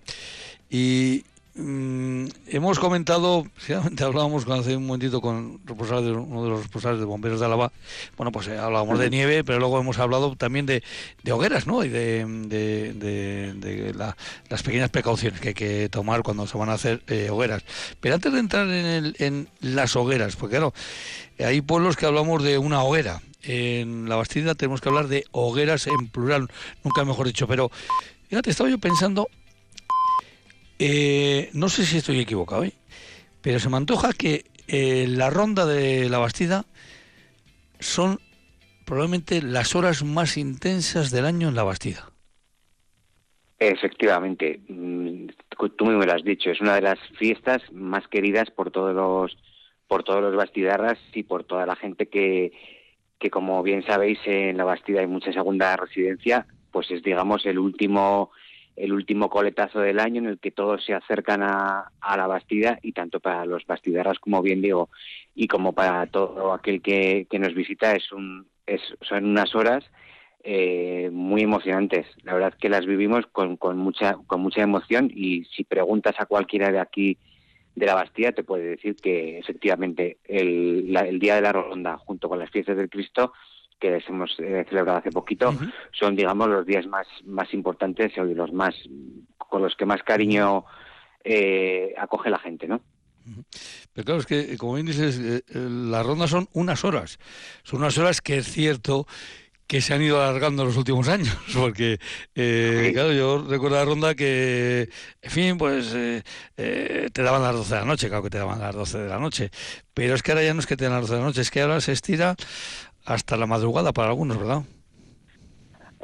[0.68, 3.44] y Mm, hemos comentado,
[4.00, 7.72] hablábamos hace un momentito con uno de los responsables de bomberos de Álava,
[8.16, 10.84] bueno, pues eh, hablábamos de nieve, pero luego hemos hablado también de,
[11.24, 11.84] de hogueras, ¿no?
[11.84, 14.16] Y de, de, de, de la,
[14.48, 17.64] las pequeñas precauciones que hay que tomar cuando se van a hacer eh, hogueras.
[18.00, 20.72] Pero antes de entrar en, el, en las hogueras, porque claro,
[21.38, 23.22] hay pueblos que hablamos de una hoguera.
[23.42, 26.48] En la Bastida tenemos que hablar de hogueras en plural,
[26.84, 27.70] nunca mejor dicho, pero
[28.28, 29.28] fíjate, estaba yo pensando
[30.82, 32.72] eh, no sé si estoy equivocado, ¿eh?
[33.42, 36.64] pero se me antoja que eh, la ronda de la Bastida
[37.78, 38.18] son
[38.86, 42.10] probablemente las horas más intensas del año en la Bastida.
[43.58, 45.26] Efectivamente, mm,
[45.76, 49.36] tú me lo has dicho, es una de las fiestas más queridas por todos los
[49.86, 52.52] por todos los bastidarras y por toda la gente que,
[53.18, 57.58] que como bien sabéis en la Bastida hay mucha segunda residencia, pues es digamos el
[57.58, 58.30] último
[58.80, 62.78] el último coletazo del año en el que todos se acercan a, a la Bastida
[62.82, 64.88] y tanto para los bastidarras como bien digo
[65.34, 69.84] y como para todo aquel que, que nos visita es un es, son unas horas
[70.42, 72.06] eh, muy emocionantes.
[72.22, 76.26] La verdad que las vivimos con, con mucha con mucha emoción y si preguntas a
[76.26, 77.18] cualquiera de aquí
[77.74, 81.98] de la Bastida te puede decir que efectivamente el, la, el día de la ronda
[81.98, 83.32] junto con las fiestas del Cristo
[83.80, 85.72] que les hemos eh, celebrado hace poquito, uh -huh.
[85.92, 88.74] son, digamos, los días más, más importantes y los más,
[89.38, 90.64] con los que más cariño
[91.24, 92.80] eh, acoge la gente, ¿no?
[93.92, 97.18] Pero claro, es que, como bien dices, eh, eh, las rondas son unas horas.
[97.62, 99.06] Son unas horas que es cierto
[99.66, 101.98] que se han ido alargando en los últimos años, porque,
[102.34, 104.88] eh, claro, yo recuerdo la ronda que,
[105.22, 108.74] en fin, pues te daban las 12 de la noche, claro que te daban las
[108.74, 109.50] 12 de la noche,
[109.94, 111.40] pero es que ahora ya no es que te dan las 12 de la noche,
[111.42, 112.34] es que ahora se estira
[113.04, 114.62] hasta la madrugada para algunos, ¿verdad?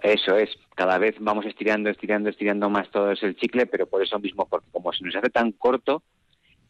[0.03, 4.03] Eso es, cada vez vamos estirando, estirando, estirando más todo es el chicle, pero por
[4.03, 6.03] eso mismo, porque como se nos hace tan corto,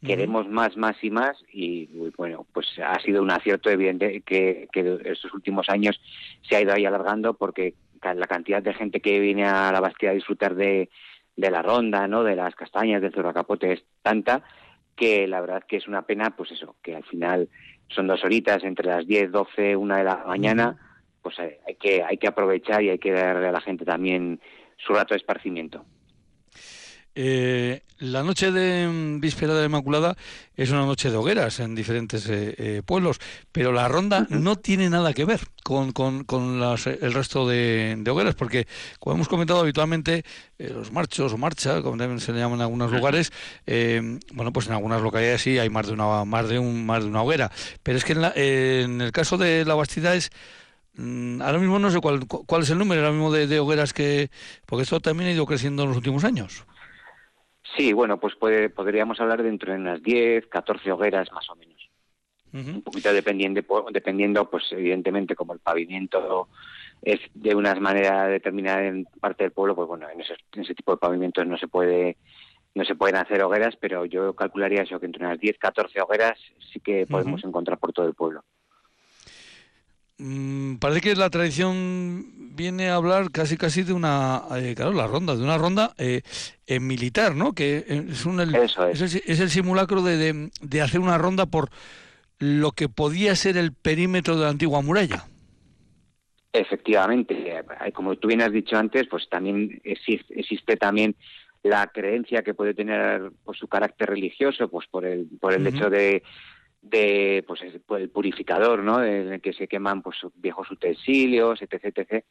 [0.03, 5.01] queremos más, más y más y bueno, pues ha sido un acierto evidente que, que
[5.05, 6.01] estos últimos años
[6.49, 10.11] se ha ido ahí alargando porque la cantidad de gente que viene a la Bastida
[10.11, 10.91] a disfrutar de,
[11.37, 12.23] de la ronda, ¿no?
[12.23, 14.43] de las castañas, del capote es tanta
[14.95, 17.49] que la verdad que es una pena, pues eso, que al final
[17.89, 20.77] son dos horitas entre las 10, 12, una de la mañana,
[21.23, 24.41] pues hay que, hay que aprovechar y hay que darle a la gente también
[24.77, 25.85] su rato de esparcimiento.
[27.19, 30.19] Eh, la noche de mm, víspera de la Inmaculada
[30.55, 33.19] es una noche de hogueras en diferentes eh, eh, pueblos,
[33.53, 38.67] pero la ronda no tiene nada que ver con, con, el resto de, hogueras, porque
[39.01, 40.25] como hemos comentado habitualmente,
[40.59, 43.33] los marchos o marcha, como también se le llaman en algunos lugares,
[43.67, 47.09] bueno, pues en algunas localidades sí hay más de una, más de un, más de
[47.09, 47.51] una hoguera,
[47.83, 50.31] pero es que en, el caso de la Bastida es
[50.95, 53.95] mm, ahora mismo no sé cuál, cuál es el número ahora mismo de, de hogueras
[53.95, 54.31] que,
[54.67, 56.65] porque esto también ha ido creciendo en los últimos años.
[57.77, 61.77] Sí, bueno, pues puede, podríamos hablar de entre unas 10, 14 hogueras más o menos.
[62.53, 63.61] Un poquito dependiendo,
[63.93, 66.49] dependiendo, pues evidentemente como el pavimento
[67.03, 70.75] es de una manera determinada en parte del pueblo, pues bueno, en ese, en ese
[70.75, 72.17] tipo de pavimentos no se puede
[72.75, 76.39] no se pueden hacer hogueras, pero yo calcularía eso, que entre unas 10, 14 hogueras
[76.73, 78.45] sí que podemos encontrar por todo el pueblo.
[80.19, 82.25] Mm, parece que la tradición
[82.57, 86.23] viene a hablar casi casi de una, eh, claro, la ronda, de una ronda eh,
[86.67, 87.53] eh militar, ¿no?
[87.53, 89.41] Que es, un, el, es.
[89.41, 91.69] el, simulacro de, de, hacer una ronda por
[92.39, 95.25] lo que podía ser el perímetro de la antigua muralla.
[96.51, 101.15] Efectivamente, como tú bien has dicho antes, pues también existe, existe también
[101.63, 105.91] la creencia que puede tener pues, su carácter religioso, pues por el, por el hecho
[105.91, 106.23] de
[106.91, 109.03] de pues, pues el purificador, ¿no?
[109.03, 112.25] En el que se queman pues viejos utensilios, etc, etc.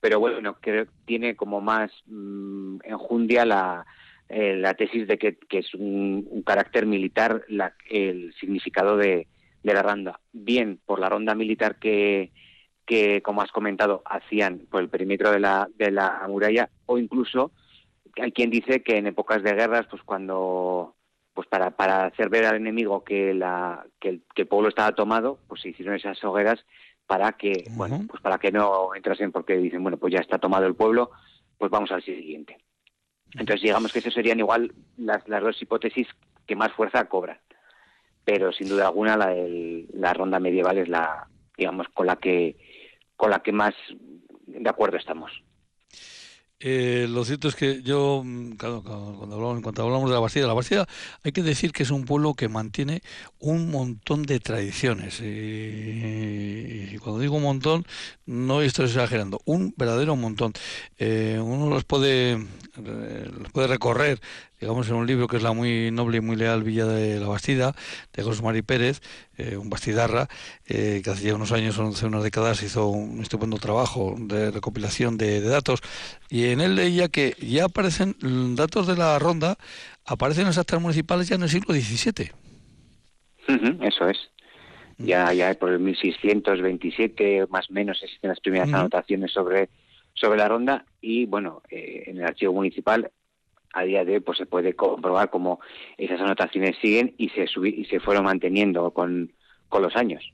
[0.00, 3.86] Pero bueno, creo que tiene como más mm, enjundia la,
[4.28, 9.28] eh, la tesis de que, es un, carácter militar la, el significado de,
[9.62, 10.20] de, la ronda.
[10.32, 12.32] Bien por la ronda militar que,
[12.86, 17.52] que, como has comentado, hacían por el perímetro de la, de la muralla, o incluso
[18.20, 20.96] hay quien dice que en épocas de guerras, pues cuando
[21.34, 25.62] pues para, para hacer ver al enemigo que, la, que, el, pueblo estaba tomado, pues
[25.62, 26.64] se hicieron esas hogueras
[27.06, 30.66] para que, bueno, pues para que no entrasen porque dicen, bueno, pues ya está tomado
[30.66, 31.10] el pueblo,
[31.58, 32.58] pues vamos al siguiente.
[33.32, 36.08] Entonces digamos que esas serían igual las, las dos hipótesis
[36.46, 37.38] que más fuerza cobran.
[38.24, 39.34] Pero sin duda alguna la,
[39.92, 42.56] la ronda medieval es la, digamos, con la que
[43.16, 43.74] con la que más
[44.46, 45.30] de acuerdo estamos.
[46.62, 50.52] Eh, lo cierto es que yo, mm, cuando hablamos, cuando hablamos de la Bastida, la
[50.52, 50.86] Bastida
[51.22, 53.00] hay que decir que es un pueblo que mantiene
[53.38, 55.20] un montón de tradiciones.
[55.22, 57.86] Y, cuando digo un montón,
[58.26, 60.52] no estoy exagerando, un verdadero montón.
[60.98, 64.20] Eh, uno los puede, eh, los puede recorrer
[64.60, 67.28] digamos, en un libro que es la muy noble y muy leal Villa de la
[67.28, 67.74] Bastida,
[68.12, 69.00] de José Mari Pérez,
[69.38, 70.28] eh, un bastidarra,
[70.66, 75.16] eh, que hace ya unos años, hace unas décadas, hizo un estupendo trabajo de recopilación
[75.16, 75.80] de, datos,
[76.28, 78.14] y en él leía que ya aparecen
[78.54, 79.56] datos de la ronda,
[80.04, 82.32] aparecen las actas municipales ya en el siglo XVII.
[83.82, 84.30] eso es.
[84.98, 89.70] Ya, ya por el 1627, más o menos, existen las primeras anotaciones sobre
[90.14, 93.10] sobre la ronda y bueno eh, en el archivo municipal
[93.72, 95.60] a día de hoy pues se puede comprobar cómo
[95.96, 99.32] esas anotaciones siguen y se y se fueron manteniendo con,
[99.70, 100.32] los años.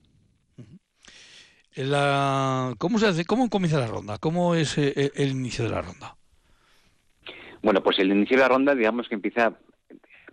[2.79, 3.25] ¿Cómo se hace?
[3.27, 4.18] ¿Cómo comienza la ronda?
[4.18, 6.16] ¿Cómo es eh, el, inicio de la ronda?
[7.62, 9.53] Bueno, pues el inicio de la ronda, digamos que empieza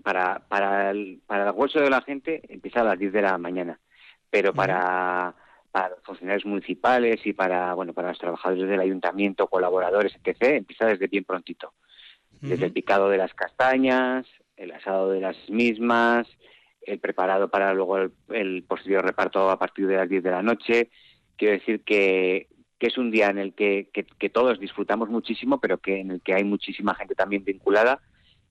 [0.04, 3.38] para para el, para el hueso de la gente empieza a las 10 de la
[3.38, 3.80] mañana,
[4.30, 5.36] pero para
[5.72, 10.86] para los funcionarios municipales y para bueno para los trabajadores del ayuntamiento, colaboradores, etc., empieza
[10.86, 11.74] desde bien prontito
[12.44, 14.26] desde el picado de las castañas,
[14.58, 16.28] el asado de las mismas,
[16.82, 20.90] el preparado para luego el, posterior reparto a partir de las 10 de la noche.
[21.38, 22.48] Quiero decir que,
[22.80, 23.88] es un día en el que,
[24.34, 28.02] todos disfrutamos muchísimo, pero que en el que hay muchísima gente también vinculada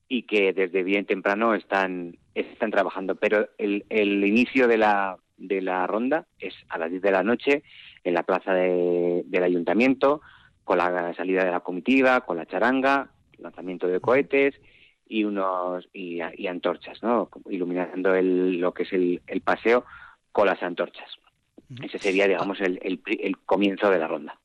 [0.08, 3.14] y que desde bien temprano están, están trabajando.
[3.16, 3.84] Pero el,
[4.24, 7.62] inicio de la, de la ronda es a las 10 de la noche
[8.04, 10.22] en la plaza del ayuntamiento,
[10.64, 13.10] con la salida de la comitiva, con la charanga,
[13.43, 14.55] lanzamiento de cohetes
[15.07, 17.28] y unos y, antorchas, ¿no?
[17.51, 19.84] Iluminando el, lo que es el, paseo
[20.32, 21.09] con las antorchas.
[21.82, 24.38] Ese sería, digamos, el, el, comienzo de la ronda.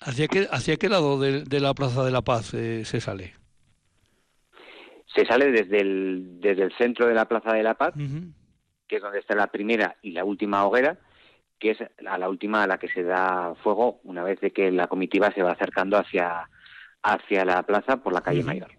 [0.00, 3.34] ¿Hacia qué, hacia qué lado de, la Plaza de la Paz eh, se sale?
[5.14, 7.94] Se sale desde el, desde el centro de la Plaza de la Paz,
[8.86, 10.98] que es donde está la primera y la última hoguera,
[11.58, 14.70] que es a la última a la que se da fuego una vez de que
[14.70, 16.48] la comitiva se va acercando hacia,
[17.02, 18.70] hacia la plaza por la calle Mayor.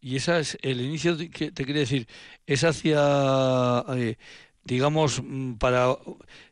[0.00, 2.06] Y esa es el inicio, que te quería decir,
[2.46, 4.16] es hacia, eh,
[4.62, 5.86] digamos, mm, para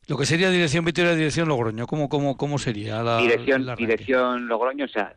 [0.09, 1.87] lo que sería dirección Vitoria, dirección Logroño.
[1.87, 3.75] ¿Cómo, cómo, cómo sería la dirección?
[3.77, 5.15] dirección Logroño, o sea,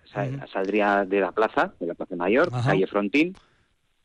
[0.53, 3.35] saldría de la plaza, de la plaza mayor, calle Frontín,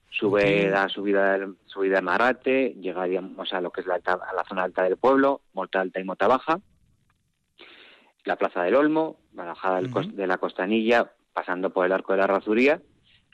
[0.09, 4.45] sube la subida del, subida de Marate, llegaríamos a lo que es la, a la
[4.49, 6.61] zona alta del pueblo, Mota Alta y Mota Baja,
[8.25, 12.27] la plaza del Olmo, la bajada de la Costanilla, pasando por el Arco de la
[12.27, 12.81] Razuría,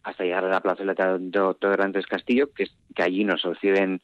[0.02, 4.00] hasta llegar a la plaza de Grandes Castillo, que, que allí nos reciben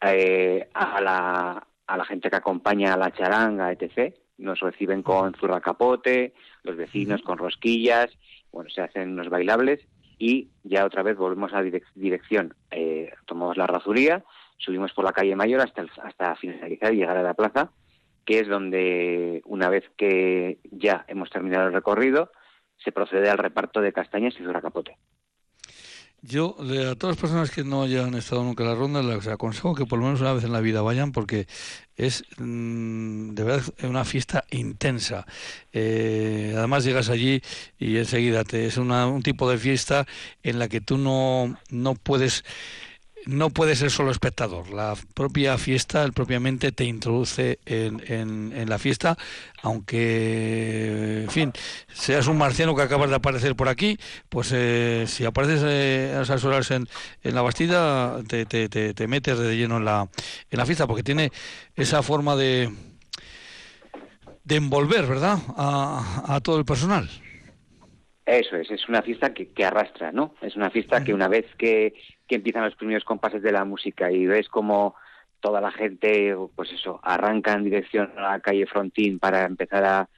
[0.00, 4.14] eh, a, la, a la gente que acompaña a la charanga, etc.
[4.38, 8.10] Nos reciben con zurra capote, los vecinos con rosquillas,
[8.50, 9.80] bueno, se hacen unos bailables
[10.18, 11.62] y ya otra vez volvemos a
[11.94, 12.54] dirección.
[12.70, 14.24] Eh, tomamos la razuría,
[14.56, 17.70] subimos por la calle Mayor hasta, hasta finalizar y llegar a la plaza,
[18.24, 22.30] que es donde una vez que ya hemos terminado el recorrido,
[22.82, 24.96] se procede al reparto de castañas y zurra capote.
[26.22, 29.74] Yo, a todas las personas que no hayan estado nunca en la ronda, les aconsejo
[29.74, 31.46] que por lo menos una vez en la vida vayan porque
[31.96, 35.26] es mm, de verdad una fiesta intensa.
[35.72, 37.40] Eh, además llegas allí
[37.78, 40.06] y enseguida te, es un tipo de fiesta
[40.42, 42.44] en la que tú no, no puedes
[43.26, 44.70] no puede ser solo espectador.
[44.70, 49.16] La propia fiesta, el propiamente te introduce en, en, la fiesta,
[49.62, 51.52] aunque, en fin,
[51.92, 53.98] seas un marciano que acabas de aparecer por aquí,
[54.28, 56.88] pues eh, si apareces eh, a esas horas en,
[57.22, 60.08] la Bastida, te, te, te, metes de lleno en la,
[60.50, 61.32] en la fiesta, porque tiene
[61.76, 62.72] esa forma de,
[64.44, 67.08] de envolver, ¿verdad?, a todo el personal.
[68.30, 70.36] Eso es, es una fiesta que, que arrastra, ¿no?
[70.40, 71.94] Es una fiesta que una vez que,
[72.28, 74.94] que empiezan los primeros compases de la música y ves como
[75.40, 80.08] toda la gente, pues eso, arranca en dirección a la calle Frontín para empezar a,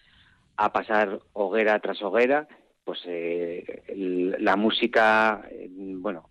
[0.57, 2.49] a pasar hoguera tras hoguera,
[2.85, 6.29] pues eh, la música, eh, bueno,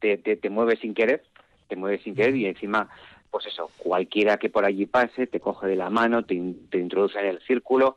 [0.00, 1.22] te, te, mueve sin querer,
[1.68, 2.90] te mueve sin querer y encima,
[3.30, 6.34] pues eso, cualquiera que por allí pase te coge de la mano, te,
[6.70, 7.96] te introduce en el círculo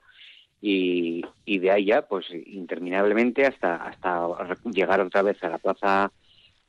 [0.61, 4.27] y, y de ahí ya, pues interminablemente hasta, hasta
[4.65, 6.11] llegar otra vez a la plaza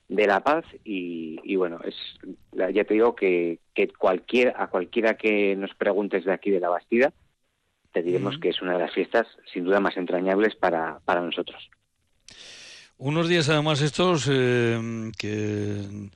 [0.09, 1.95] de la paz y, bueno, es
[2.53, 6.71] ya te digo que, que cualquier, a cualquiera que nos preguntes de aquí de la
[6.71, 7.13] Bastida,
[7.93, 11.71] te diremos que es una de las fiestas sin duda más entrañables para, para nosotros.
[12.97, 16.11] Unos días además estos eh, que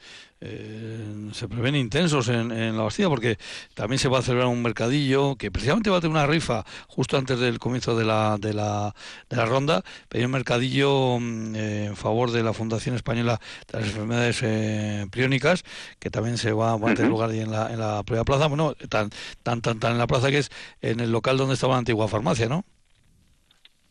[0.45, 3.37] eh, se prevén intensos en, la Bastilla porque
[3.75, 7.17] también se va a celebrar un mercadillo que precisamente va a tener una rifa justo
[7.17, 8.93] antes del comienzo de la, de la,
[9.31, 13.39] de la ronda, pero hay un mercadillo mm, eh, en favor de la Fundación Española
[13.71, 15.63] de las Enfermedades eh, Priónicas
[16.01, 18.75] que también se va, a tener lugar ahí en la, en la propia plaza, bueno,
[18.89, 19.11] tan,
[19.45, 22.09] tan, tan, tan en la plaza que es en el local donde estaba la antigua
[22.09, 22.65] farmacia, ¿no?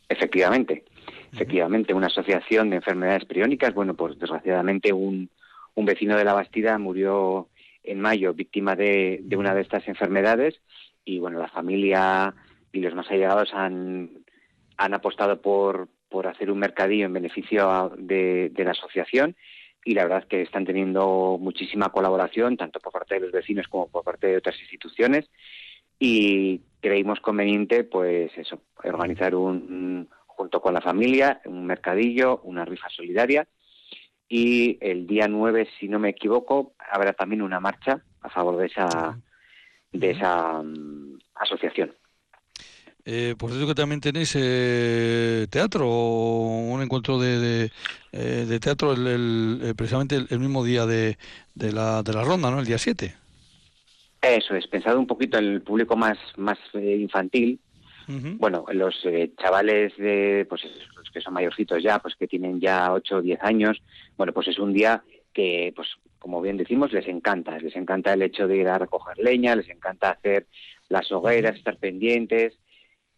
[0.09, 0.83] Efectivamente,
[1.31, 5.29] efectivamente, una asociación de enfermedades priónicas, bueno, pues desgraciadamente un
[5.75, 7.49] un vecino de la Bastida murió
[7.83, 10.61] en mayo víctima de, una de estas enfermedades
[11.03, 12.33] y bueno, la familia
[12.71, 14.23] y los más allegados han,
[14.77, 19.35] apostado por, por hacer un mercadillo en beneficio de, la asociación
[19.83, 23.67] y la verdad es que están teniendo muchísima colaboración, tanto por parte de los vecinos
[23.67, 25.29] como por parte de otras instituciones
[25.97, 32.89] y creímos conveniente pues eso, organizar un junto con la familia un mercadillo, una rifa
[32.89, 33.47] solidaria
[34.33, 38.67] y el día 9, si no me equivoco, habrá también una marcha a favor de
[38.67, 39.19] esa,
[39.91, 41.93] de esa mm, asociación.
[43.03, 47.71] Eh, por cierto que también tenéis eh, teatro, un encuentro de, de,
[48.13, 51.17] eh, teatro el, precisamente el, mismo día de,
[51.53, 52.61] de, la, de la ronda, ¿no?
[52.61, 53.13] El día 7.
[54.21, 57.59] Eso es, pensado un poquito en el público más, más eh, infantil.
[58.07, 58.93] Bueno, los
[59.37, 60.63] chavales de, pues
[61.11, 63.81] que son mayorcitos ya, pues que tienen ya 8 o 10 años,
[64.17, 65.03] bueno, pues es un día
[65.33, 65.87] que, pues
[66.19, 67.57] como bien decimos, les encanta.
[67.57, 70.45] Les encanta el hecho de ir a recoger leña, les encanta hacer
[70.89, 72.59] las hogueras, estar pendientes,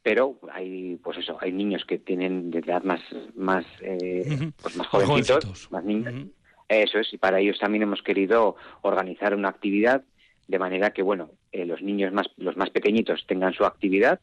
[0.02, 3.02] pero hay, pues eso, hay niños que tienen de edad más,
[3.36, 6.28] más, eh, pues más jovencitos, más niños.
[6.70, 10.04] Eso es, y para ellos también hemos querido organizar una actividad
[10.48, 14.20] de manera que, bueno, eh, los niños más, los más pequeñitos tengan su actividad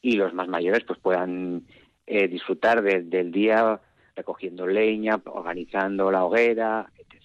[0.00, 1.64] y los más mayores pues puedan
[2.06, 3.80] eh, disfrutar del día
[4.14, 7.22] recogiendo leña, organizando la hoguera, etc.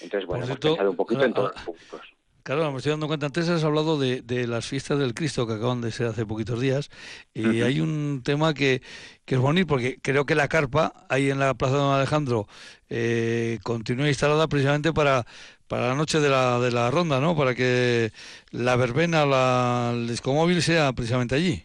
[0.00, 2.16] Entonces, bueno, hemos pensado un poquito en todos los públicos.
[2.42, 3.26] Claro, me estoy dando cuenta.
[3.26, 6.90] Antes has hablado de, las fiestas del Cristo que acaban de ser hace poquitos días.
[7.34, 8.82] Y hay un tema que,
[9.26, 12.46] es bonito, porque creo que la carpa ahí en la Plaza de Don Alejandro
[12.88, 15.26] eh, continúa instalada precisamente para,
[15.66, 17.36] para la noche de la, de la ronda, ¿no?
[17.36, 18.12] Para que
[18.52, 21.64] la verbena, la, el discomóvil sea precisamente allí.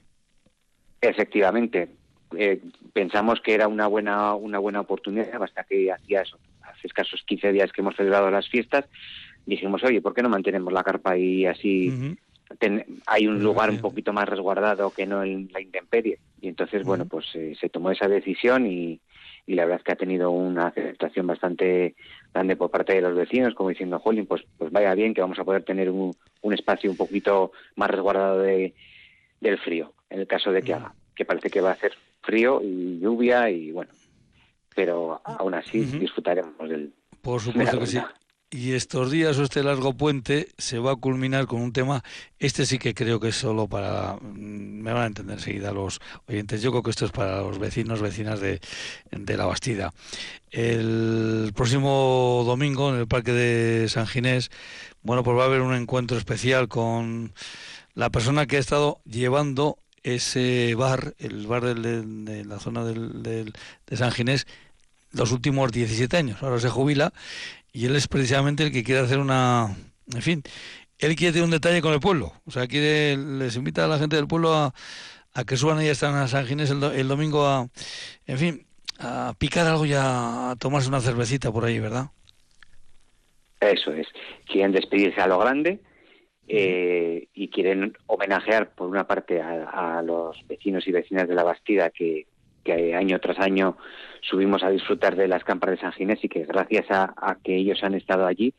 [1.00, 1.90] Efectivamente.
[2.38, 2.62] Eh,
[2.94, 7.52] pensamos que era una buena, una buena oportunidad, hasta que hacía eso, hace escasos 15
[7.52, 8.86] días que hemos celebrado las fiestas
[9.46, 12.18] dijimos, oye, ¿por qué no mantenemos la carpa ahí así?
[13.08, 16.20] hay un lugar un poquito más resguardado que no en la intemperie.
[16.42, 19.00] Y entonces, bueno, pues eh, se tomó esa decisión y,
[19.48, 21.96] y la verdad es que ha tenido una aceptación bastante
[22.34, 25.40] grande por parte de los vecinos, como diciendo, Jolín, pues, pues vaya bien que vamos
[25.40, 28.74] a poder tener un, un espacio un poquito más resguardado de,
[29.40, 32.62] del frío, en el caso de que haga, que parece que va a hacer frío
[32.62, 33.92] y lluvia y bueno,
[34.76, 36.94] pero aún así disfrutaremos del...
[37.22, 38.00] Por supuesto que sí.
[38.54, 42.04] Y estos días o este largo puente se va a culminar con un tema,
[42.38, 46.02] este sí que creo que es solo para, mm, me van a entender enseguida los
[46.28, 48.60] oyentes, yo creo que esto es para los vecinos, vecinas de,
[49.10, 49.94] de La Bastida.
[50.50, 54.52] El próximo domingo en el Parque de San Ginés,
[55.02, 57.34] bueno, pues va a haber un encuentro especial con
[57.94, 63.98] la persona que ha estado llevando ese bar, el bar de, la zona del, de
[63.98, 64.48] San Ginés,
[65.12, 66.42] los últimos 17 años.
[66.42, 67.14] Ahora se jubila
[67.72, 69.76] y él es precisamente el que quiere hacer una,
[70.14, 70.44] en fin,
[71.00, 73.98] él quiere tener un detalle con el pueblo, o sea, quiere, les invita a la
[73.98, 74.74] gente del pueblo a,
[75.34, 77.68] a que suban y están a San Ginés el, domingo a,
[78.28, 78.66] en fin,
[79.00, 82.08] a picar algo y a, tomarse una cervecita por ahí, ¿verdad?
[83.60, 84.08] Eso es,
[84.46, 85.80] quieren despedirse a lo grande
[86.48, 91.44] eh, y quieren homenajear por una parte a, a, los vecinos y vecinas de la
[91.44, 92.26] Bastida que,
[92.64, 93.78] que año tras año
[94.22, 97.84] subimos a disfrutar de las campas de San Ginés y que gracias a, que ellos
[97.84, 98.54] han estado allí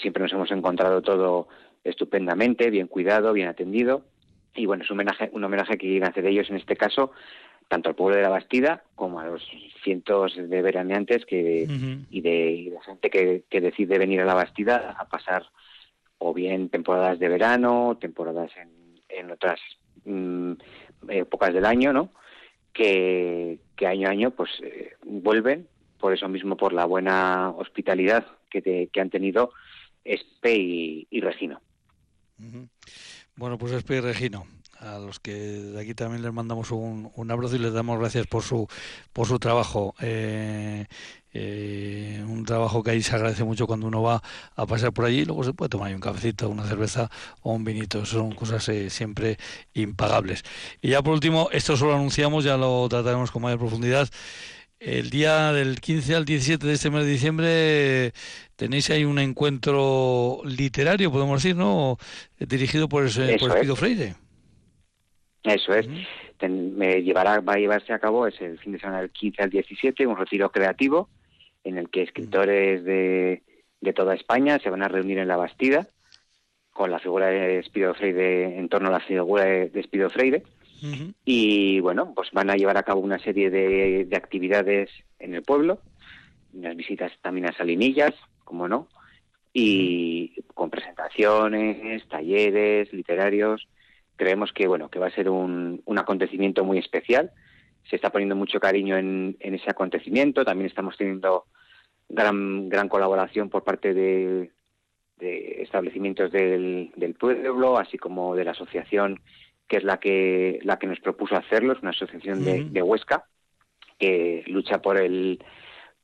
[0.00, 1.48] siempre nos hemos encontrado todo
[1.84, 4.04] estupendamente, bien cuidado, bien atendido.
[4.54, 7.12] Y bueno, es un homenaje, un homenaje que quieren hacer ellos en este caso
[7.68, 9.42] tanto al pueblo de la Bastida como a los
[9.82, 11.66] cientos de veraneantes que,
[12.10, 15.46] y, de, gente que, decide venir a la Bastida a pasar
[16.24, 18.50] o bien temporadas de verano, temporadas
[19.08, 19.60] en, otras
[20.04, 20.52] mm,
[21.08, 22.10] épocas del año, ¿no?
[22.72, 25.66] que, año a año pues eh, vuelven,
[25.98, 29.52] por eso mismo, por la buena hospitalidad que, que han tenido
[30.04, 31.60] Espe y, Regino.
[33.36, 34.46] Bueno, pues Espe y Regino,
[34.82, 38.26] a los que de aquí también les mandamos un, un abrazo y les damos gracias
[38.26, 38.66] por su
[39.12, 39.94] por su trabajo.
[40.00, 40.86] Eh,
[41.34, 44.22] eh, un trabajo que ahí se agradece mucho cuando uno va
[44.54, 47.10] a pasar por allí y luego se puede tomar un cafecito, una cerveza
[47.42, 48.04] o un vinito.
[48.04, 49.38] Son cosas eh, siempre
[49.74, 50.42] impagables.
[50.82, 54.08] Y ya por último, esto solo anunciamos, ya lo trataremos con mayor profundidad.
[54.80, 58.12] El día del 15 al 17 de este mes de diciembre
[58.56, 61.98] tenéis ahí un encuentro literario, podemos decir, ¿no?
[62.40, 64.16] Dirigido por, ese, por Freire.
[65.44, 65.88] Eso es.
[66.48, 69.50] me llevará, va a llevarse a cabo es el fin de semana del 15 al
[69.50, 71.08] 17, un retiro creativo
[71.64, 73.42] en el que escritores de,
[73.80, 75.88] de toda España se van a reunir en la Bastida
[76.72, 80.42] con la figura de Espido Freire, en torno a la figura de, Espido Freire.
[81.24, 84.90] Y bueno, pues van a llevar a cabo una serie de, de actividades
[85.20, 85.78] en el pueblo,
[86.52, 88.88] unas visitas también a Salinillas, como no,
[89.52, 93.68] y con presentaciones, talleres literarios,
[94.16, 97.30] creemos que bueno que va a ser un, un acontecimiento muy especial.
[97.88, 100.44] Se está poniendo mucho cariño en, en, ese acontecimiento.
[100.44, 101.46] También estamos teniendo
[102.08, 104.50] gran gran colaboración por parte de,
[105.18, 109.20] de establecimientos del, del, pueblo así como de la asociación
[109.66, 111.72] que es la que la que nos propuso hacerlo.
[111.72, 113.24] Es una asociación de, de, Huesca
[113.98, 115.42] que lucha por el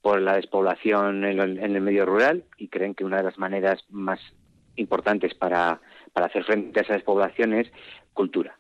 [0.01, 3.85] por la despoblación en, en el medio rural y creen que una de las maneras
[3.91, 4.21] más
[4.79, 5.81] importantes para,
[6.13, 7.71] para hacer frente a esas poblaciones
[8.13, 8.59] cultura.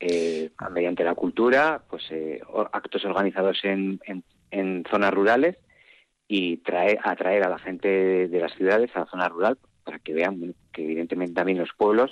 [0.00, 2.40] Eh, mediante la cultura, pues eh,
[2.72, 4.00] actos organizados en,
[4.50, 5.56] en, zonas rurales
[6.26, 10.12] y traer, atraer a la gente de, las ciudades a la zona rural para que
[10.12, 12.10] vean que evidentemente también los pueblos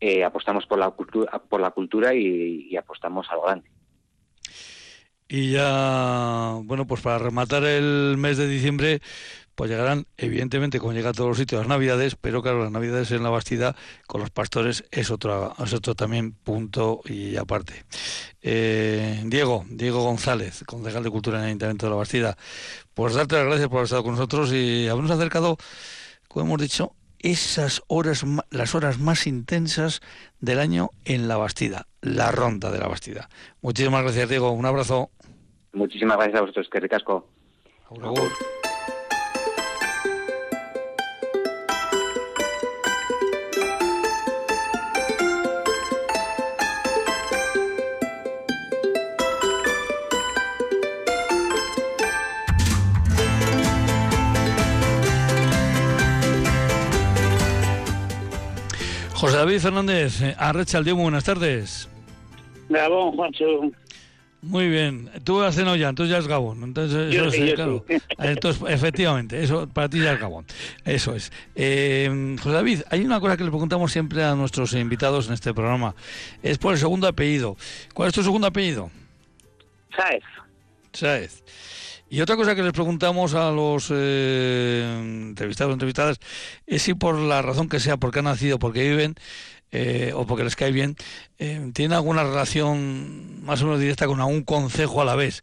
[0.00, 3.68] eh, apostamos por la cultura, por la cultura y, y apostamos a lo grande.
[5.28, 9.00] Y ya, bueno, pues para rematar el mes de diciembre,
[9.62, 13.12] pues llegarán, evidentemente, como llega a todos los sitios, las Navidades, pero claro, las Navidades
[13.12, 13.76] en la Bastida
[14.08, 17.84] con los pastores es otro, es otro también punto y aparte.
[18.42, 22.36] Eh, Diego, Diego González, concejal de Cultura en el Ayuntamiento de la Bastida,
[22.92, 25.56] pues darte las gracias por haber estado con nosotros y habernos acercado,
[26.26, 30.00] como hemos dicho, esas horas, las horas más intensas
[30.40, 33.28] del año en la Bastida, la ronda de la Bastida.
[33.60, 34.50] Muchísimas gracias, Diego.
[34.50, 35.10] Un abrazo.
[35.72, 37.28] Muchísimas gracias a vosotros, que ricasco.
[59.22, 61.88] José David Fernández, eh, Arrecha muy buenas tardes.
[62.68, 63.44] Gabón, Juancho.
[64.40, 66.64] Muy bien, tú has cenado ya, entonces ya es Gabón.
[66.64, 67.98] Entonces, yo sí, yo Sí.
[68.18, 70.44] entonces, efectivamente, eso para ti ya es Gabón.
[70.84, 71.30] Eso es.
[71.54, 75.54] Eh, José David, hay una cosa que le preguntamos siempre a nuestros invitados en este
[75.54, 75.94] programa.
[76.42, 77.56] Es por el segundo apellido.
[77.94, 78.90] ¿Cuál es tu segundo apellido?
[79.96, 80.24] Saez.
[80.92, 81.44] Saez.
[82.12, 86.20] Y otra cosa que les preguntamos a los eh, entrevistados o entrevistadas
[86.66, 89.14] es si por la razón que sea, porque han nacido, porque viven
[89.70, 90.94] eh, o porque les cae bien,
[91.38, 95.40] eh, tienen alguna relación más o menos directa con algún concejo a la vez.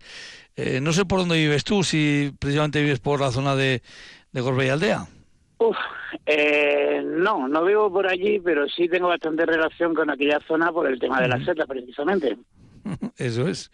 [0.58, 3.82] Eh, no sé por dónde vives tú, si precisamente vives por la zona de,
[4.32, 5.08] de Gorbea y Aldea.
[5.58, 5.76] Uf,
[7.04, 11.00] no, no vivo por allí, pero sí tengo bastante relación con aquella zona por el
[11.00, 12.38] tema de las setas, precisamente.
[13.18, 13.72] Eso es.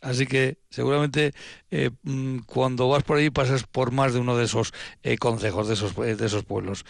[0.00, 1.32] Así que seguramente
[1.70, 5.68] eh, mm, cuando vas por ahí pasas por más de uno de esos eh, consejos,
[5.68, 6.84] de esos, eh, de esos pueblos.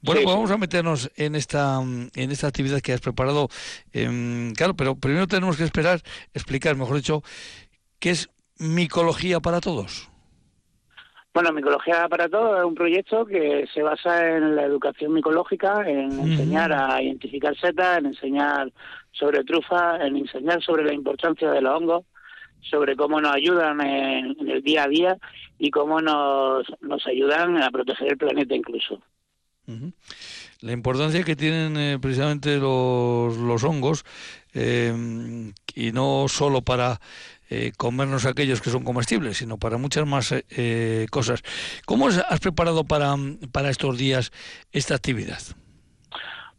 [0.00, 3.48] Bueno, pues vamos a meternos en esta, mm, en esta actividad que has preparado.
[3.92, 6.02] Em, claro, pero primero tenemos que esperar,
[6.34, 7.22] explicar, mejor dicho,
[7.98, 10.10] qué es micología para todos.
[11.32, 16.10] Bueno, Micología para Todos es un proyecto que se basa en la educación micológica, en
[16.18, 18.72] enseñar a identificar setas, en enseñar
[19.12, 22.04] sobre trufas, en enseñar sobre la importancia de los hongos,
[22.60, 25.16] sobre cómo nos ayudan en, el día a día
[25.56, 29.00] y cómo nos, nos ayudan a proteger el planeta incluso.
[30.62, 34.04] La importancia que tienen eh, precisamente los, los hongos,
[34.52, 34.92] eh,
[35.76, 37.00] y no solo para
[37.50, 41.42] eh, comernos aquellos que son comestibles, sino para muchas más eh, cosas.
[41.84, 43.14] ¿Cómo has preparado para,
[43.52, 44.32] para estos días
[44.72, 45.40] esta actividad?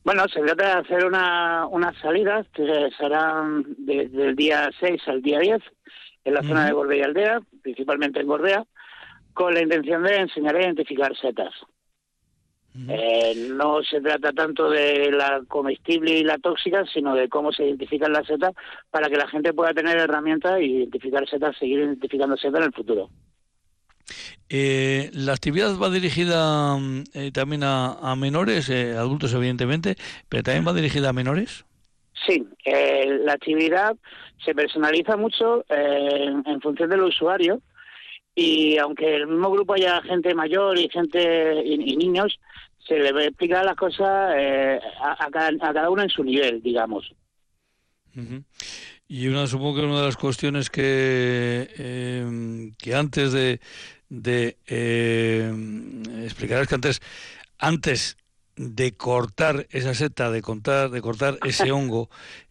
[0.03, 5.21] Bueno, se trata de hacer una, unas salidas que serán desde el día 6 al
[5.21, 5.61] día 10
[6.25, 8.65] en la zona de Gorbea y Aldea, principalmente en Gorbea,
[9.33, 11.53] con la intención de enseñar a identificar setas.
[12.87, 17.65] Eh, no se trata tanto de la comestible y la tóxica, sino de cómo se
[17.65, 18.53] identifican las setas
[18.89, 22.73] para que la gente pueda tener herramientas y identificar setas, seguir identificando setas en el
[22.73, 23.09] futuro.
[24.47, 29.95] Eh, la actividad va dirigida mm, eh, también a, menores, adultos evidentemente,
[30.29, 31.65] pero también va dirigida a menores.
[32.25, 33.95] Sí, la actividad
[34.45, 37.61] se personaliza mucho en función del usuario
[38.35, 42.39] y aunque el mismo grupo haya gente mayor y gente y, niños,
[42.79, 47.13] se le explicar las cosas eh, a, cada, uno en su nivel, digamos.
[49.07, 53.59] Y una supongo que una de las cuestiones que, eh, que antes de,
[54.09, 55.53] de eh,
[56.23, 57.01] explicar es que antes,
[57.57, 58.17] antes
[58.55, 62.09] de cortar esa seta, de, cortar, de cortar ese hongo,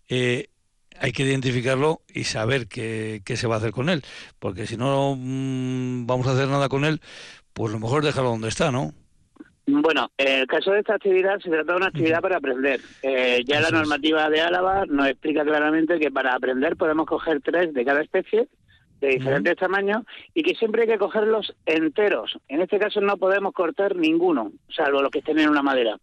[0.09, 0.49] eh,
[1.01, 4.03] hay que identificarlo y saber qué, qué, se va a hacer con él,
[4.39, 7.01] porque si no mm, vamos a hacer nada con él,
[7.55, 8.93] pues lo mejor dejarlo donde está, ¿no?
[9.67, 12.81] Bueno, en el caso de esta actividad se trata de una actividad para aprender.
[13.03, 17.73] Eh, ya la normativa de Álava nos explica claramente que para aprender podemos coger tres
[17.73, 18.49] de cada especie,
[19.01, 20.03] de diferentes tamaños,
[20.35, 22.39] y que siempre hay que cogerlos enteros.
[22.49, 25.99] En este caso no podemos cortar ninguno, salvo los que estén en una madera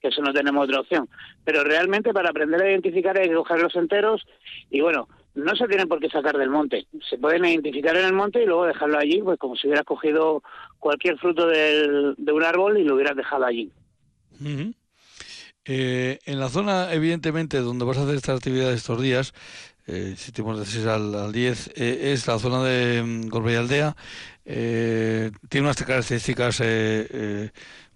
[0.00, 1.08] que eso no tenemos otra opción.
[1.44, 4.26] Pero realmente para aprender a identificar hay que cogerlos enteros
[4.70, 6.86] y bueno, no se tienen por qué sacar del monte.
[7.08, 10.42] Se pueden identificar en el monte y luego dejarlo allí, pues como si hubieras cogido
[10.78, 13.70] cualquier fruto de un árbol y lo hubieras dejado allí.
[15.66, 19.34] Eh, en la zona, evidentemente, donde vas a hacer esta actividad estos días,
[19.86, 23.56] eh, si tenemos de 6 al, 10, eh, es la zona de um, Gorbea y
[23.56, 23.96] Aldea.
[24.44, 26.60] Eh, tiene unas características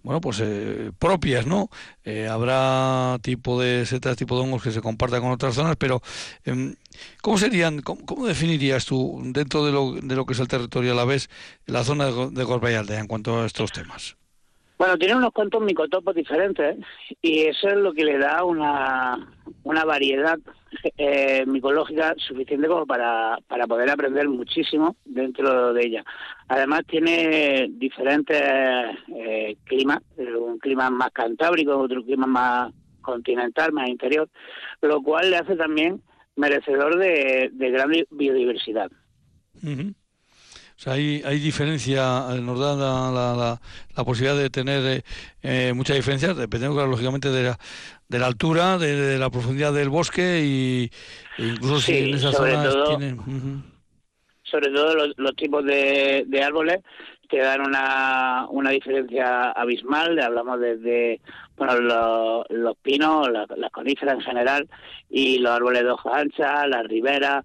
[0.05, 1.69] bueno, pues eh, propias, ¿no?
[2.03, 6.01] Eh, habrá tipo de setas, tipo de hongos que se compartan con otras zonas, pero
[6.43, 6.75] em,
[7.23, 10.95] ¿cómo serían, cómo, definirías tú dentro de lo, de lo que es el territorio a
[10.95, 11.29] la vez
[11.65, 12.45] la zona de,
[12.85, 14.15] de en cuanto a estos temas?
[14.77, 16.77] Bueno, tiene unos cuantos micotopos diferentes
[17.21, 20.37] y eso es lo que le da una, una variedad
[20.97, 26.03] eh, micológica suficiente como para, para poder aprender muchísimo dentro de ella.
[26.49, 28.41] Además tiene diferentes
[29.15, 34.29] eh, climas, un clima más cantábrico, otro clima más continental, más interior,
[34.81, 36.01] lo cual le hace también
[36.35, 38.91] merecedor de, gran biodiversidad.
[40.77, 43.59] O sea, hay, hay diferencia, eh, nos da la,
[43.95, 45.03] la, posibilidad de tener eh,
[45.41, 47.59] eh, mucha diferencia, dependiendo lógicamente de la,
[48.09, 50.91] de la altura, de, la profundidad del bosque y
[51.37, 53.63] e incluso si en esas zonas tienen
[54.45, 56.79] sobre todo los, tipos de, árboles
[57.27, 60.17] que dan una, una diferencia abismal.
[60.19, 61.19] Hablamos desde
[61.57, 64.69] bueno, los, pinos, las, coníferas en general
[65.09, 67.43] y los árboles de hoja ancha, las riberas.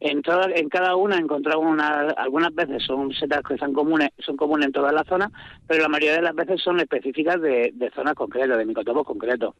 [0.00, 4.36] En, todas, en cada una encontramos una, algunas veces son setas que son comunes, son
[4.36, 5.30] comunes en todas las zonas,
[5.66, 9.54] pero la mayoría de las veces son específicas de, zonas concretas, de micotopos concretos.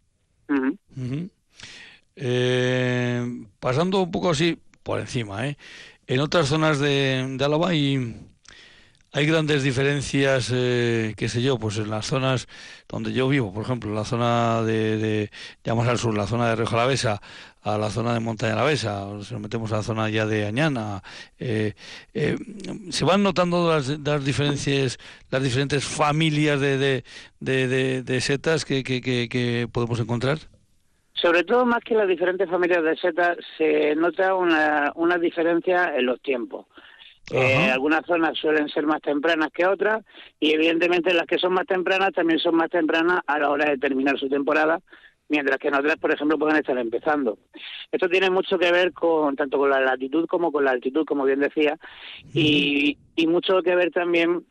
[2.15, 3.23] Eh,
[3.61, 5.57] pasando un poco así por encima, ¿eh?
[6.07, 8.15] en otras zonas de, de Álava hay,
[9.13, 12.47] hay grandes diferencias, eh, qué sé yo, pues en las zonas
[12.89, 15.31] donde yo vivo, por ejemplo, la zona de, de
[15.65, 17.21] ya al sur, la zona de Río Alavesa,
[17.63, 20.47] a la zona de Montaña Alavesa, o si nos metemos a la zona ya de
[20.47, 21.03] Añana,
[21.39, 21.73] eh,
[22.13, 22.37] eh,
[22.91, 24.99] se van notando las, diferencias,
[25.31, 27.03] las diferentes familias de,
[27.41, 30.39] de, de, setas que, que, que podemos encontrar.
[31.15, 36.07] Sobre todo, más que las diferentes familias de setas, se nota una, una diferencia en
[36.07, 36.67] los tiempos.
[37.31, 40.05] Eh, algunas zonas suelen ser más tempranas que otras
[40.41, 43.79] y evidentemente las que son más tempranas también son más tempranas a la hora de
[43.79, 44.81] terminar su temporada,
[45.29, 47.39] mientras que en otras, por ejemplo, pueden estar empezando.
[47.93, 51.25] Esto tiene mucho que ver con tanto con la latitud como con la altitud, como
[51.25, 51.79] bien decía,
[52.33, 54.45] y, y mucho que ver también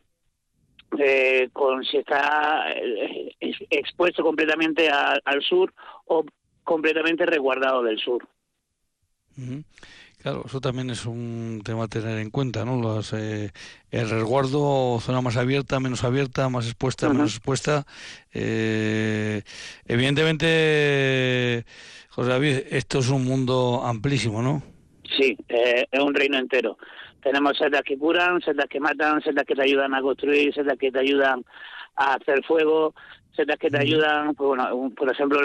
[0.98, 3.36] eh, con si está eh,
[3.70, 5.72] expuesto completamente al sur
[6.06, 6.24] o
[6.64, 8.26] completamente resguardado del sur.
[10.20, 12.80] Claro, eso también es un tema a tener en cuenta, ¿no?
[12.80, 13.52] Los, eh,
[13.92, 17.86] el resguardo, zona más abierta, menos abierta, más expuesta, menos expuesta.
[18.34, 19.42] Eh,
[19.86, 21.64] evidentemente,
[22.10, 24.62] José David, esto es un mundo amplísimo, ¿no?
[25.16, 26.78] Sí, eh, es un reino entero.
[27.22, 30.90] Tenemos setas que curan, setas que matan, setas que te ayudan a construir, setas que
[30.90, 31.44] te ayudan
[31.94, 32.92] a hacer fuego,
[33.38, 35.40] setas que te ayudan, pues bueno, por ejemplo,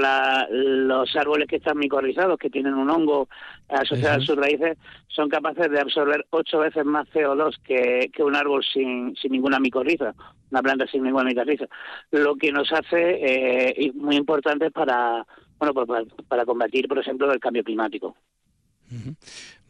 [0.50, 3.30] los árboles que están micorrizados, que tienen un hongo
[3.70, 4.78] asociado a sus raíces,
[5.08, 9.60] son capaces de absorber ocho veces más CO2 que, que un árbol sin, sin ninguna
[9.60, 10.16] micorriza,
[10.50, 11.66] una planta sin ninguna micorriza,
[12.10, 15.24] lo que nos hace eh, muy importante para,
[15.60, 18.16] bueno, pues para, combatir, por ejemplo, el cambio climático.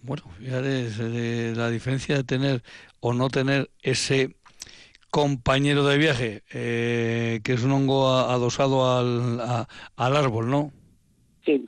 [0.01, 2.63] Bueno, fíjate la diferencia de tener
[3.01, 4.37] o no tener ese
[5.13, 10.73] compañero de viaje, eh, que es un hongo adosado al, al árbol, ¿no?
[11.45, 11.63] Sí.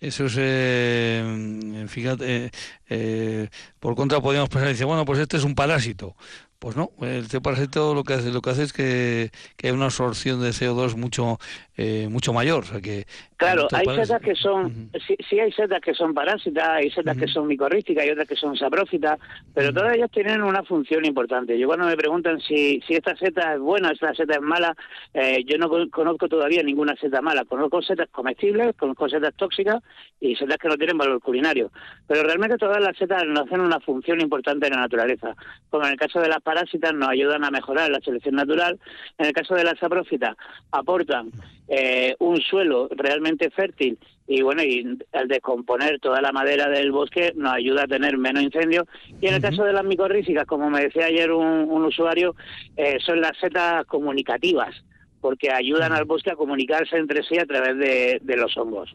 [0.00, 2.50] Eso es, eh, fíjate,
[2.88, 3.48] eh,
[3.78, 6.16] por contra podríamos pensar, dice, bueno, pues este es un parásito.
[6.58, 9.84] Pues no, el parásito lo que hace, lo que hace es que, que hay una
[9.84, 11.38] absorción de CO2 mucho
[11.78, 12.64] eh, mucho mayor.
[12.64, 13.06] O sea que
[13.36, 17.46] claro, hay setas que son, sí, hay setas que son parásitas, hay setas que son
[17.46, 19.18] micorrísticas, y otras que son saprófitas,
[19.54, 21.56] pero todas ellas tienen una función importante.
[21.56, 24.74] Yo cuando me preguntan si, si esta seta es buena, esta seta es mala,
[25.14, 27.44] eh, yo no conozco todavía ninguna seta mala.
[27.44, 29.80] Conozco setas comestibles, conozco setas tóxicas
[30.20, 31.70] y setas que no tienen valor culinario.
[32.08, 35.36] Pero realmente todas las setas nos hacen una función importante en la naturaleza.
[35.70, 38.80] Como en el caso de las parásitas nos ayudan a mejorar la selección natural,
[39.16, 40.36] en el caso de las saprófitas
[40.72, 41.30] aportan
[41.68, 47.32] eh, un suelo realmente fértil y bueno, y al descomponer toda la madera del bosque
[47.34, 48.84] nos ayuda a tener menos incendios.
[49.22, 52.36] Y en el caso de las micorrísicas, como me decía ayer un, usuario,
[52.76, 54.74] eh, son las setas comunicativas,
[55.22, 58.94] porque ayudan al bosque a comunicarse entre sí a través de, los hongos.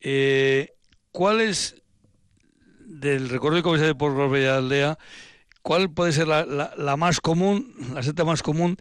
[0.00, 0.68] Eh,
[1.10, 1.82] ¿Cuál es,
[2.78, 4.96] del recorrido que vais por Gorbella Aldea,
[5.62, 8.76] cuál puede ser la, la más común, la seta más común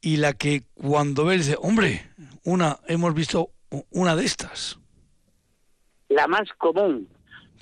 [0.00, 2.02] y la que cuando ves dice, hombre,
[2.44, 3.50] una, hemos visto
[3.90, 4.78] una de estas.
[6.08, 7.08] La más común.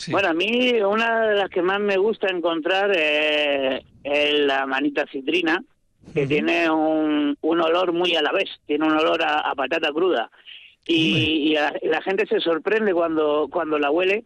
[0.09, 5.63] Bueno, a mí una de las que más me gusta encontrar es la manita citrina,
[6.13, 10.31] que tiene un, un, olor muy a la vez, tiene un olor a, patata cruda.
[10.87, 14.25] Y, la, gente se sorprende cuando, cuando la huele,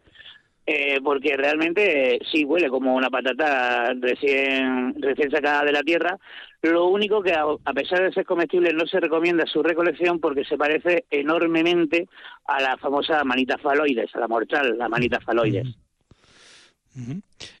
[0.65, 6.17] eh, porque realmente sí huele como una patata recién, recién sacada de la tierra,
[6.61, 10.57] lo único que, a pesar de ser comestible, no se recomienda su recolección porque se
[10.57, 12.07] parece enormemente
[12.45, 15.67] a la famosa manita faloides, a la mortal, la manita faloides.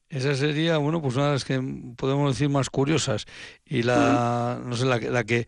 [0.09, 1.61] Esa sería, bueno, pues una de las que
[1.95, 3.25] podemos decir más curiosas
[3.65, 5.47] y la, no sé, la, que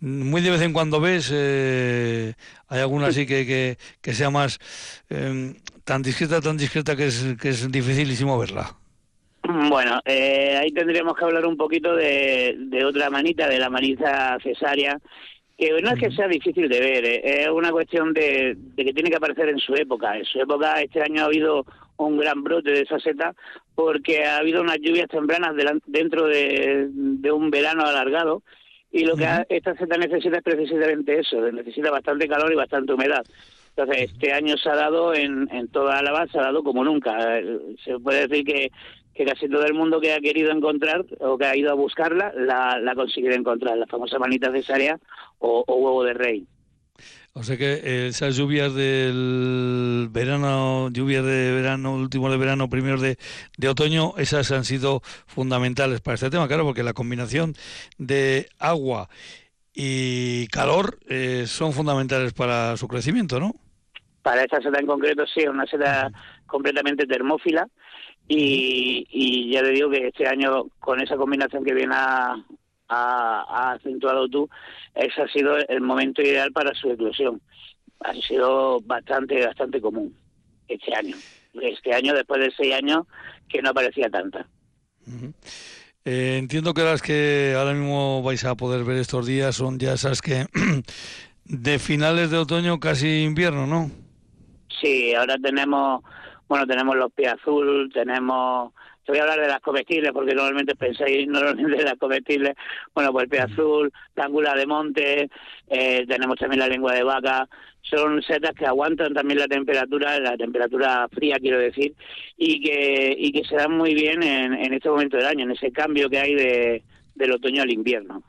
[0.00, 2.34] muy de vez en cuando ves, eh,
[2.68, 4.58] hay alguna así que, que, que sea más
[5.08, 8.79] em, tan discreta, tan discreta que es, que es dificilísimo verla.
[9.42, 14.98] Bueno, eh, ahí tendríamos que hablar un poquito de, otra manita, de la manita cesárea,
[15.56, 19.10] que no es que sea difícil de ver, eh, es una cuestión de, que tiene
[19.10, 20.16] que aparecer en su época.
[20.16, 21.64] En su época, este año ha habido
[21.96, 23.34] un gran brote de esa seta
[23.74, 25.54] porque ha habido unas lluvias tempranas
[25.86, 26.88] dentro de,
[27.32, 28.42] un verano alargado
[28.92, 33.24] y lo que esta seta necesita es precisamente eso, necesita bastante calor y bastante humedad.
[33.76, 37.38] Entonces, este año se ha dado en, en toda Álava, se ha dado como nunca.
[37.38, 38.70] Eh, Se puede decir que,
[39.14, 42.32] que casi todo el mundo que ha querido encontrar o que ha ido a buscarla,
[42.36, 44.98] la, la ha conseguido encontrar, la famosa manita cesárea
[45.38, 46.46] o, o huevo de rey.
[47.32, 53.00] O sea que eh, esas lluvias del verano, lluvias de verano, último de verano, primeros
[53.00, 53.18] de,
[53.56, 57.54] de otoño, esas han sido fundamentales para este tema, claro, porque la combinación
[57.98, 59.08] de agua
[59.72, 63.54] y calor eh, son fundamentales para su crecimiento, ¿no?
[64.22, 66.10] Para esta seta en concreto, sí, es una seta
[66.46, 67.68] completamente termófila.
[68.32, 72.36] Y, y ya te digo que este año, con esa combinación que viene a,
[72.88, 74.48] a, a acentuado tú,
[74.94, 77.42] ese ha sido el momento ideal para su eclosión.
[77.98, 80.14] Ha sido bastante, bastante común
[80.68, 81.16] este año.
[81.60, 83.04] Este año, después de seis años,
[83.48, 84.46] que no aparecía tanta.
[86.04, 89.94] Eh, entiendo que las que ahora mismo vais a poder ver estos días son ya
[89.94, 90.46] esas que
[91.46, 93.90] de finales de otoño, casi invierno, ¿no?
[94.80, 96.04] Sí, ahora tenemos,
[96.50, 98.72] bueno, tenemos los pies azul, tenemos,
[99.06, 102.56] te voy a hablar de las comestibles porque normalmente pensáis normalmente de las comestibles,
[102.92, 105.30] bueno, pues el pie azul, la ángula de monte,
[105.68, 107.48] eh, tenemos también la lengua de vaca,
[107.82, 111.94] son setas que aguantan también la temperatura, la temperatura fría quiero decir,
[112.36, 115.52] y que, y que se dan muy bien en, en este momento del año, en
[115.52, 116.82] ese cambio que hay de,
[117.14, 118.24] del otoño al invierno.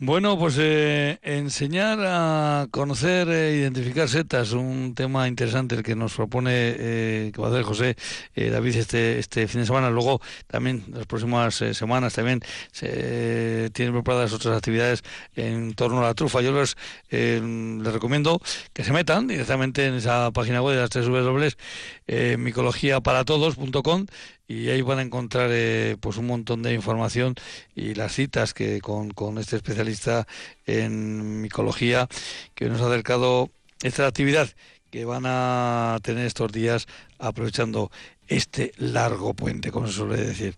[0.00, 6.14] Bueno, pues eh, enseñar a conocer e identificar setas, un tema interesante el que nos
[6.14, 7.96] propone, eh, que va a hacer José
[8.36, 9.90] eh, David este, este fin de semana.
[9.90, 15.02] Luego también las próximas eh, semanas también se tienen preparadas otras actividades
[15.34, 16.42] en torno a la trufa.
[16.42, 16.76] Yo les,
[17.10, 18.40] les recomiendo
[18.72, 21.50] que se metan directamente en esa página web de las tres W,
[22.06, 24.06] eh, micologiaparatodos.com
[24.48, 27.34] y ahí van a encontrar eh, pues un montón de información
[27.76, 30.26] y las citas que con, con este especialista
[30.66, 32.08] en micología
[32.54, 33.50] que nos ha acercado
[33.82, 34.48] esta actividad
[34.90, 36.88] que van a tener estos días
[37.18, 37.90] aprovechando
[38.26, 40.54] este largo puente, como se suele decir.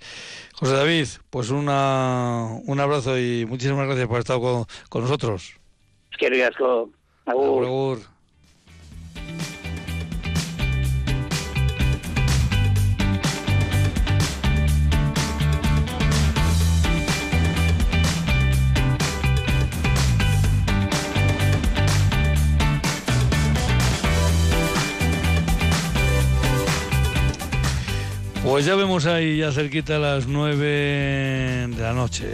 [0.55, 5.55] José David, pues una, un abrazo y muchísimas gracias por estar con, con nosotros.
[6.17, 6.91] Que riasco.
[7.27, 8.20] Agur, agur.
[28.61, 32.27] Pues ya vemos ahí ya cerquita a las nueve de la noche,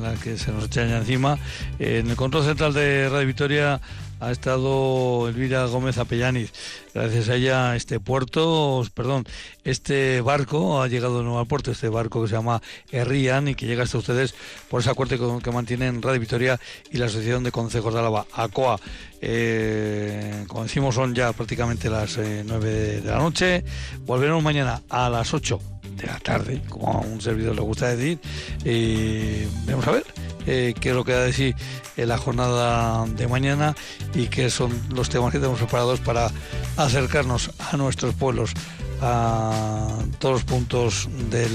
[0.00, 1.38] la que se nos echa encima.
[1.78, 3.78] En el control central de Radio Victoria
[4.20, 6.52] ha estado Elvira Gómez Apellaniz.
[6.94, 9.24] Gracias a ella este puerto, perdón,
[9.64, 13.66] este barco ha llegado nuevo al puerto, este barco que se llama Herrian y que
[13.66, 14.34] llega hasta ustedes
[14.70, 16.60] por ese acuerdo que, mantienen Radio Victoria
[16.90, 18.78] y la Asociación de Consejos de Álava, ACOA.
[19.20, 23.64] Eh, como decimos, son ya prácticamente las eh, 9 de, de la noche.
[24.04, 28.18] Volveremos mañana a las 8 de la tarde, como a un servidor le gusta decir.
[28.64, 30.04] Y vamos a ver
[30.46, 31.54] eh, qué es lo que da de sí
[31.96, 33.74] en la jornada de mañana
[34.14, 36.30] y qué son los temas que tenemos preparados para
[36.76, 38.52] acercarnos a nuestros pueblos,
[39.00, 41.48] a todos los puntos de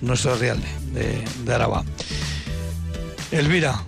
[0.00, 0.60] nuestro real
[0.92, 1.84] de, de Araba.
[3.30, 3.82] Elvira,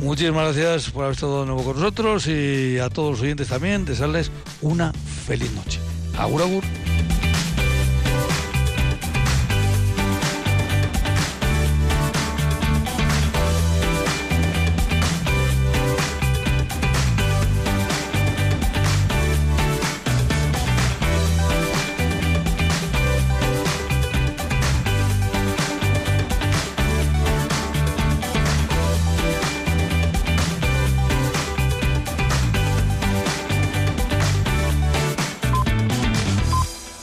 [0.00, 3.84] muchísimas gracias por haber estado de nuevo con nosotros y a todos los oyentes también,
[3.84, 4.92] desearles una
[5.26, 5.80] feliz noche.
[6.16, 6.87] Agur, agur.